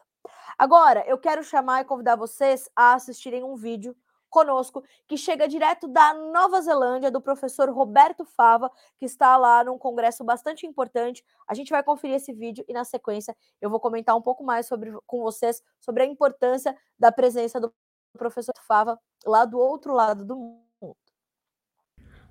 [0.58, 3.96] Agora, eu quero chamar e convidar vocês a assistirem um vídeo
[4.30, 9.76] conosco que chega direto da Nova Zelândia, do professor Roberto Fava, que está lá num
[9.76, 11.24] congresso bastante importante.
[11.46, 14.66] A gente vai conferir esse vídeo e na sequência eu vou comentar um pouco mais
[14.66, 17.74] sobre com vocês sobre a importância da presença do
[18.16, 20.69] professor Fava lá do outro lado do mundo.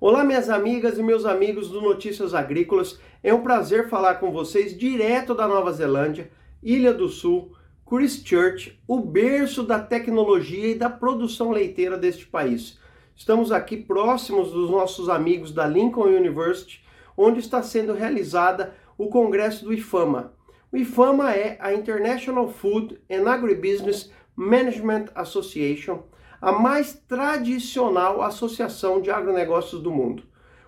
[0.02, 2.98] Olá, minhas amigas e meus amigos do Notícias Agrícolas.
[3.22, 6.30] É um prazer falar com vocês direto da Nova Zelândia,
[6.62, 7.54] Ilha do Sul,
[7.86, 12.78] Christchurch, o berço da tecnologia e da produção leiteira deste país.
[13.14, 16.82] Estamos aqui próximos dos nossos amigos da Lincoln University,
[17.14, 20.32] onde está sendo realizada o congresso do IFAMA.
[20.72, 26.04] O IFAMA é a International Food and Agribusiness Management Association,
[26.40, 30.22] a mais tradicional associação de agronegócios do mundo.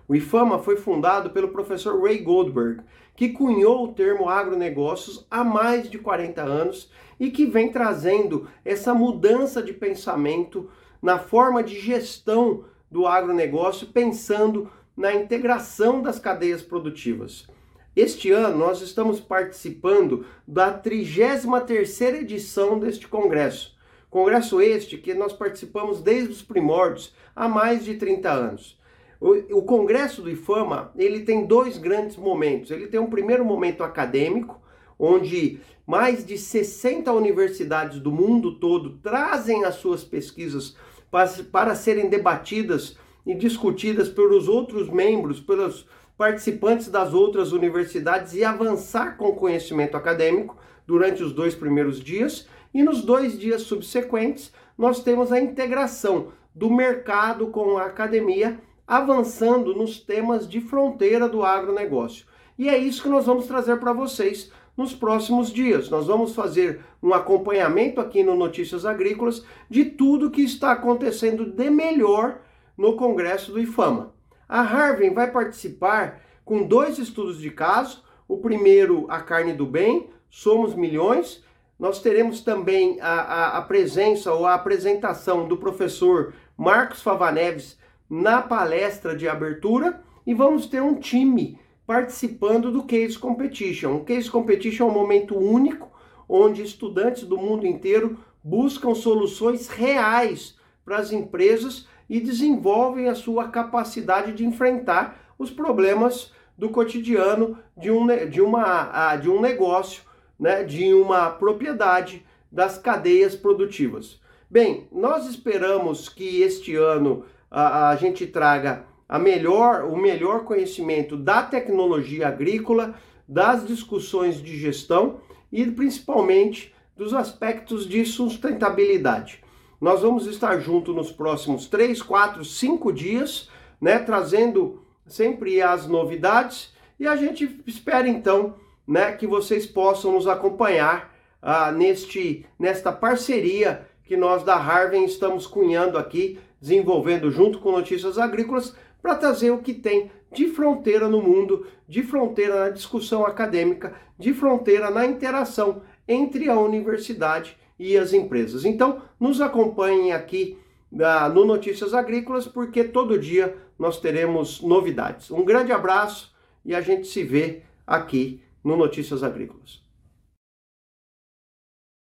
[0.07, 2.81] O IFAMA foi fundado pelo professor Ray Goldberg,
[3.15, 8.93] que cunhou o termo agronegócios há mais de 40 anos e que vem trazendo essa
[8.93, 10.69] mudança de pensamento
[11.01, 17.47] na forma de gestão do agronegócio, pensando na integração das cadeias produtivas.
[17.95, 23.72] Este ano nós estamos participando da 33ª edição deste congresso.
[24.13, 28.79] Congresso este que nós participamos desde os primórdios, há mais de 30 anos.
[29.19, 32.69] O, Congresso do IFAMA, ele tem dois grandes momentos.
[32.69, 34.61] Ele tem um primeiro momento acadêmico,
[34.99, 40.77] onde mais de 60 universidades do mundo todo trazem as suas pesquisas
[41.09, 42.95] para, para serem debatidas
[43.25, 49.97] e discutidas pelos outros membros, pelos participantes das outras universidades e avançar com o conhecimento
[49.97, 50.55] acadêmico
[50.85, 52.47] durante os dois primeiros dias.
[52.73, 59.73] E nos dois dias subsequentes, nós temos a integração do mercado com a academia avançando
[59.73, 62.25] nos temas de fronteira do agronegócio.
[62.57, 65.89] E é isso que nós vamos trazer para vocês nos próximos dias.
[65.89, 71.69] Nós vamos fazer um acompanhamento aqui no Notícias Agrícolas de tudo que está acontecendo de
[71.69, 72.39] melhor
[72.77, 74.13] no Congresso do IFAMA.
[74.47, 78.03] A Harvey vai participar com dois estudos de caso.
[78.27, 81.43] O primeiro, A Carne do Bem, Somos Milhões.
[81.83, 87.77] Nós teremos também a, a, a presença ou a apresentação do professor Marcos Favaneves
[88.09, 93.95] na palestra de abertura e vamos ter um time participando do Case Competition.
[93.95, 95.91] O Case Competition é um momento único
[96.29, 100.55] onde estudantes do mundo inteiro buscam soluções reais
[100.85, 107.91] para as empresas e desenvolvem a sua capacidade de enfrentar os problemas do cotidiano de
[107.91, 110.12] um, de uma, de um negócio,
[110.43, 114.19] né, de uma propriedade das cadeias produtivas.
[114.49, 121.15] Bem, nós esperamos que este ano a, a gente traga a melhor, o melhor conhecimento
[121.15, 122.93] da tecnologia agrícola,
[123.25, 129.41] das discussões de gestão e principalmente dos aspectos de sustentabilidade.
[129.79, 136.73] Nós vamos estar junto nos próximos 3, 4, 5 dias, né, trazendo sempre as novidades
[136.99, 138.55] e a gente espera então,
[138.87, 145.47] né, que vocês possam nos acompanhar ah, neste nesta parceria que nós da Harvey estamos
[145.47, 151.21] cunhando aqui desenvolvendo junto com Notícias Agrícolas para trazer o que tem de fronteira no
[151.21, 158.13] mundo, de fronteira na discussão acadêmica, de fronteira na interação entre a universidade e as
[158.13, 158.63] empresas.
[158.65, 160.57] Então, nos acompanhem aqui
[160.91, 165.29] uh, no Notícias Agrícolas, porque todo dia nós teremos novidades.
[165.31, 169.83] Um grande abraço e a gente se vê aqui no Notícias Agrícolas.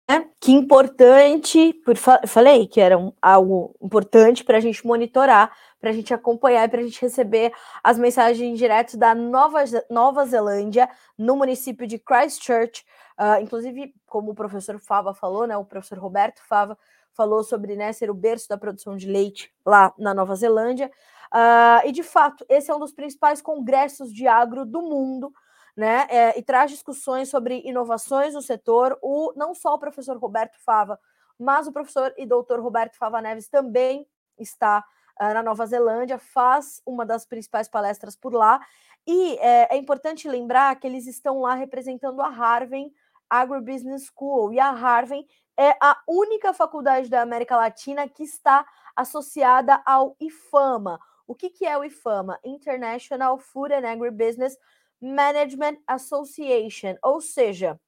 [0.08, 5.89] Né, que importante, por, falei que era um, algo importante para a gente monitorar, para
[5.89, 7.52] a gente acompanhar e para a gente receber
[7.84, 10.88] as mensagens direto da Nova, Nova Zelândia,
[11.18, 12.86] no município de Christchurch.
[13.20, 16.78] Uh, inclusive, como o professor Fava falou, né, o professor Roberto Fava
[17.12, 20.91] falou sobre né, ser o berço da produção de leite lá na Nova Zelândia.
[21.34, 25.34] Uh, e de fato, esse é um dos principais congressos de agro do mundo
[25.76, 26.07] né?
[26.09, 28.97] É, e traz discussões sobre inovações no setor.
[29.01, 30.99] O, não só o professor Roberto Fava,
[31.38, 34.07] mas o professor e doutor Roberto Fava Neves também
[34.39, 34.84] está
[35.19, 38.59] uh, na Nova Zelândia, faz uma das principais palestras por lá.
[39.05, 42.91] E é, é importante lembrar que eles estão lá representando a Harvard
[43.30, 44.53] Agribusiness School.
[44.53, 45.26] E a Harvard
[45.57, 48.65] é a única faculdade da América Latina que está
[48.95, 50.99] associada ao IFAMA.
[51.28, 52.39] O que, que é o IFAMA?
[52.43, 54.57] International Food and Agribusiness
[55.06, 57.80] Management Association, ou seja,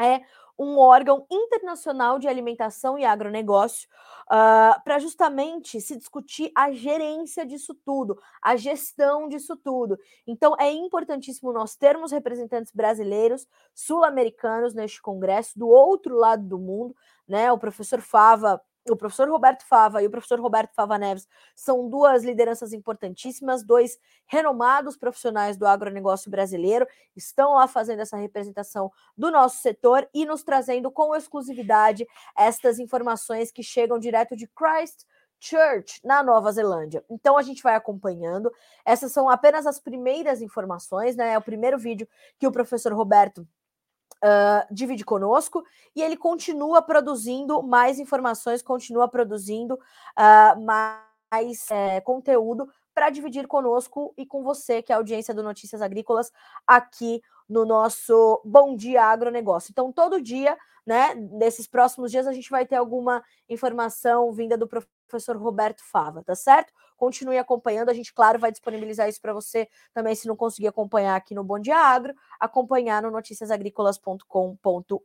[0.00, 0.22] é
[0.58, 3.88] um órgão internacional de alimentação e agronegócio
[4.26, 9.98] uh, para justamente se discutir a gerência disso tudo, a gestão disso tudo.
[10.26, 16.94] Então, é importantíssimo nós termos representantes brasileiros, sul-americanos neste congresso, do outro lado do mundo,
[17.26, 17.50] né?
[17.50, 18.60] O professor Fava
[18.90, 23.98] o professor Roberto Fava e o professor Roberto Fava Neves são duas lideranças importantíssimas, dois
[24.26, 30.42] renomados profissionais do agronegócio brasileiro, estão lá fazendo essa representação do nosso setor e nos
[30.42, 32.06] trazendo com exclusividade
[32.36, 35.06] estas informações que chegam direto de Christchurch,
[35.42, 37.04] Christchurch, na Nova Zelândia.
[37.10, 38.50] Então a gente vai acompanhando.
[38.84, 41.32] Essas são apenas as primeiras informações, né?
[41.32, 42.08] É o primeiro vídeo
[42.38, 43.46] que o professor Roberto
[44.22, 45.64] uh, divide conosco
[45.94, 54.12] e ele continua produzindo mais informações, continua produzindo uh, mais é, conteúdo para dividir conosco
[54.16, 56.30] e com você, que é a audiência do Notícias Agrícolas,
[56.66, 59.70] aqui no nosso Bom Dia Agronegócio.
[59.70, 60.56] Então, todo dia,
[60.86, 66.22] né, nesses próximos dias, a gente vai ter alguma informação vinda do professor Roberto Fava,
[66.22, 66.72] tá certo?
[67.02, 71.16] Continue acompanhando, a gente, claro, vai disponibilizar isso para você também, se não conseguir acompanhar
[71.16, 75.00] aqui no Bom Dia Agro, acompanhar no noticiasagricolas.com.br.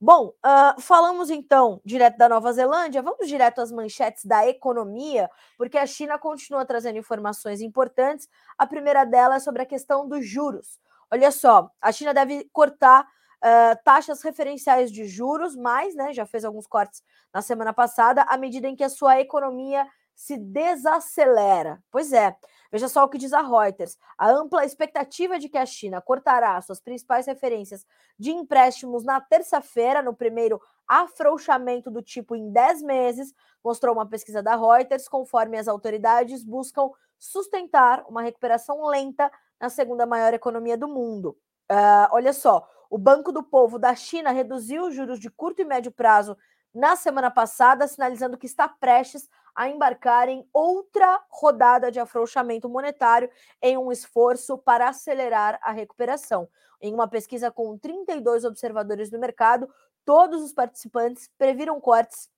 [0.00, 5.28] Bom, uh, falamos então direto da Nova Zelândia, vamos direto às manchetes da economia,
[5.58, 8.26] porque a China continua trazendo informações importantes.
[8.56, 10.80] A primeira delas é sobre a questão dos juros.
[11.10, 16.46] Olha só, a China deve cortar uh, taxas referenciais de juros, mas né, já fez
[16.46, 19.86] alguns cortes na semana passada, à medida em que a sua economia
[20.16, 21.84] se desacelera.
[21.90, 22.34] Pois é,
[22.72, 23.98] veja só o que diz a Reuters.
[24.16, 27.84] A ampla expectativa de que a China cortará suas principais referências
[28.18, 30.58] de empréstimos na terça-feira, no primeiro
[30.88, 36.90] afrouxamento do tipo em 10 meses, mostrou uma pesquisa da Reuters, conforme as autoridades buscam
[37.18, 41.36] sustentar uma recuperação lenta na segunda maior economia do mundo.
[41.70, 45.64] Uh, olha só, o Banco do Povo da China reduziu os juros de curto e
[45.64, 46.36] médio prazo
[46.76, 53.30] na semana passada, sinalizando que está prestes a embarcar em outra rodada de afrouxamento monetário
[53.62, 56.46] em um esforço para acelerar a recuperação.
[56.78, 59.66] Em uma pesquisa com 32 observadores do mercado,
[60.04, 62.28] todos os participantes previram cortes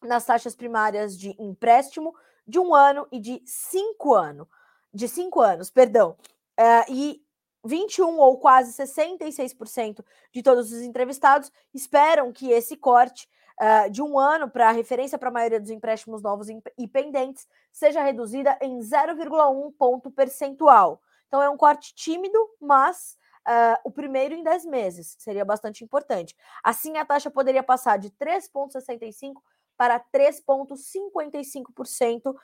[0.00, 2.14] nas taxas primárias de empréstimo
[2.46, 4.46] de um ano e de cinco anos.
[4.94, 6.16] De cinco anos, perdão.
[6.56, 7.24] Uh, e
[7.64, 13.28] 21 ou quase 66% de todos os entrevistados esperam que esse corte
[13.60, 17.46] uh, de um ano para a referência para a maioria dos empréstimos novos e pendentes
[17.70, 21.00] seja reduzida em 0,1 ponto percentual.
[21.28, 26.34] Então é um corte tímido, mas uh, o primeiro em 10 meses seria bastante importante.
[26.64, 29.34] Assim, a taxa poderia passar de 3,65%
[29.76, 32.36] para 3,55% uh,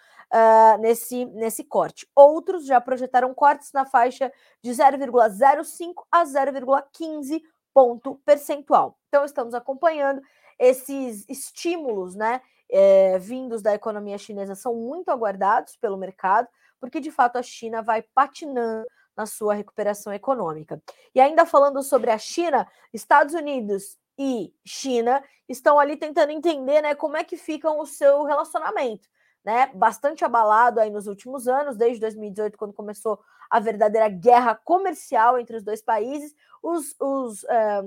[0.81, 2.09] nesse, nesse corte.
[2.15, 7.43] Outros já projetaram cortes na faixa de 0,05 a 0,15
[7.75, 8.99] ponto percentual.
[9.09, 10.23] Então, estamos acompanhando
[10.59, 12.41] esses estímulos, né,
[12.71, 16.49] é, vindos da economia chinesa são muito aguardados pelo mercado,
[16.81, 18.87] porque de fato a China vai patinando
[19.17, 20.83] na sua recuperação econômica.
[21.15, 26.95] E ainda falando sobre a China, Estados Unidos e China estão ali tentando entender, né,
[26.95, 29.09] como é que fica o seu relacionamento,
[29.45, 29.71] né?
[29.75, 35.57] Bastante abalado aí nos últimos anos, desde 2018, quando começou a verdadeira guerra comercial entre
[35.57, 37.83] os dois países, os, os um, eh,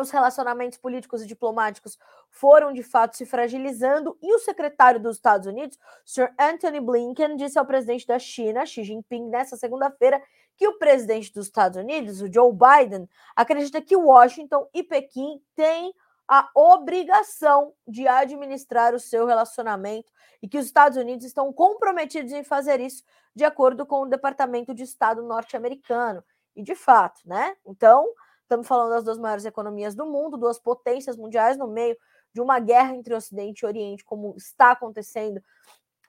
[0.00, 1.98] os relacionamentos políticos e diplomáticos
[2.30, 7.58] foram de fato se fragilizando e o secretário dos Estados Unidos, Sir Anthony Blinken, disse
[7.58, 10.22] ao presidente da China, Xi Jinping, nessa segunda-feira,
[10.56, 15.94] que o presidente dos Estados Unidos, o Joe Biden, acredita que Washington e Pequim têm
[16.28, 20.10] a obrigação de administrar o seu relacionamento
[20.42, 24.74] e que os Estados Unidos estão comprometidos em fazer isso, de acordo com o Departamento
[24.74, 26.24] de Estado norte-americano.
[26.54, 27.54] E de fato, né?
[27.66, 28.06] Então,
[28.46, 31.96] Estamos falando das duas maiores economias do mundo, duas potências mundiais no meio
[32.32, 35.42] de uma guerra entre Ocidente e Oriente, como está acontecendo.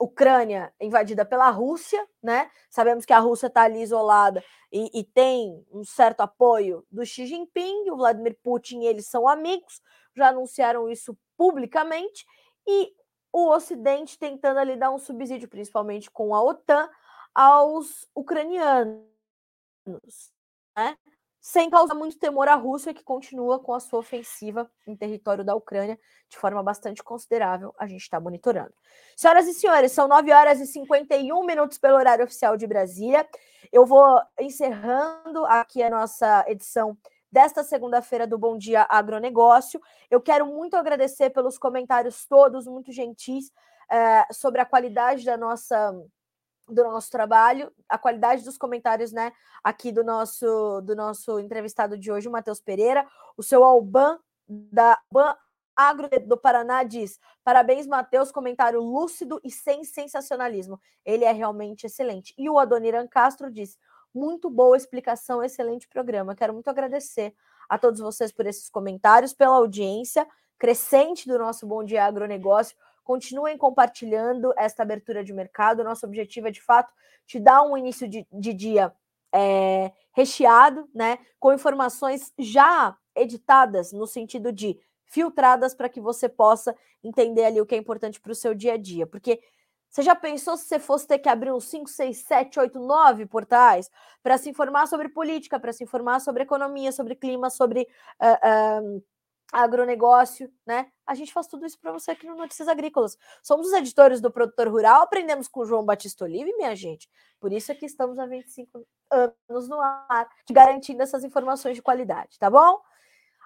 [0.00, 2.48] Ucrânia invadida pela Rússia, né?
[2.70, 7.26] Sabemos que a Rússia está ali isolada e, e, tem um certo apoio do Xi
[7.26, 9.82] Jinping, o Vladimir Putin eles são amigos,
[10.14, 12.24] já anunciaram isso publicamente,
[12.64, 12.94] e
[13.32, 16.88] o Ocidente tentando ali dar um subsídio, principalmente com a OTAN,
[17.34, 19.02] aos ucranianos,
[20.76, 20.96] né?
[21.48, 25.54] Sem causar muito temor à Rússia, que continua com a sua ofensiva em território da
[25.54, 27.74] Ucrânia de forma bastante considerável.
[27.78, 28.74] A gente está monitorando.
[29.16, 33.26] Senhoras e senhores, são 9 horas e 51 minutos pelo horário oficial de Brasília.
[33.72, 36.98] Eu vou encerrando aqui a nossa edição
[37.32, 39.80] desta segunda-feira do Bom Dia Agronegócio.
[40.10, 43.50] Eu quero muito agradecer pelos comentários todos, muito gentis,
[43.90, 45.94] é, sobre a qualidade da nossa
[46.68, 52.10] do nosso trabalho, a qualidade dos comentários, né, aqui do nosso do nosso entrevistado de
[52.12, 53.06] hoje, o Matheus Pereira,
[53.36, 55.34] o seu Alban da Ban
[55.76, 60.80] Agro do Paraná diz: "Parabéns, Matheus, comentário lúcido e sem sensacionalismo.
[61.04, 62.34] Ele é realmente excelente".
[62.36, 63.78] E o Adoniran Castro diz:
[64.14, 66.34] "Muito boa explicação, excelente programa.
[66.34, 67.34] Quero muito agradecer
[67.68, 70.26] a todos vocês por esses comentários, pela audiência
[70.58, 72.76] crescente do nosso Bom Dia Agronegócio.
[73.08, 75.82] Continuem compartilhando esta abertura de mercado.
[75.82, 76.92] Nosso objetivo é, de fato,
[77.26, 78.92] te dar um início de, de dia
[79.32, 81.18] é, recheado, né?
[81.40, 87.64] Com informações já editadas, no sentido de filtradas para que você possa entender ali o
[87.64, 89.06] que é importante para o seu dia a dia.
[89.06, 89.40] Porque
[89.88, 93.24] você já pensou se você fosse ter que abrir uns 5, 6, 7, 8, 9
[93.24, 93.90] portais
[94.22, 97.88] para se informar sobre política, para se informar sobre economia, sobre clima, sobre
[98.20, 99.02] uh, uh,
[99.52, 100.90] agronegócio, né?
[101.06, 103.16] A gente faz tudo isso para você aqui no Notícias Agrícolas.
[103.42, 107.08] Somos os editores do Produtor Rural, aprendemos com o João Batista Olive, minha gente.
[107.40, 112.38] Por isso é que estamos há 25 anos no ar, garantindo essas informações de qualidade,
[112.38, 112.80] tá bom?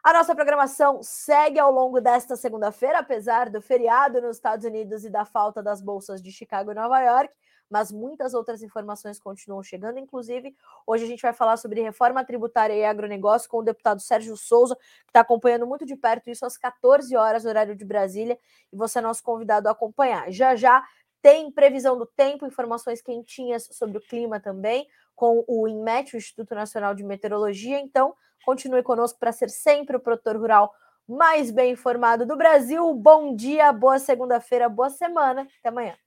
[0.02, 5.10] A nossa programação segue ao longo desta segunda-feira, apesar do feriado nos Estados Unidos e
[5.10, 7.32] da falta das bolsas de Chicago e Nova York,
[7.72, 9.98] mas muitas outras informações continuam chegando.
[9.98, 10.54] Inclusive,
[10.86, 14.76] hoje a gente vai falar sobre reforma tributária e agronegócio com o deputado Sérgio Souza,
[14.76, 18.38] que está acompanhando muito de perto isso às 14 horas, horário de Brasília,
[18.72, 20.30] e você é nosso convidado a acompanhar.
[20.30, 20.84] Já já
[21.20, 26.54] tem previsão do tempo, informações quentinhas sobre o clima também, com o INMET, o Instituto
[26.54, 27.78] Nacional de Meteorologia.
[27.78, 30.74] Então, Continue conosco para ser sempre o produtor rural
[31.08, 32.92] mais bem informado do Brasil.
[32.94, 35.46] Bom dia, boa segunda-feira, boa semana.
[35.60, 36.01] Até amanhã.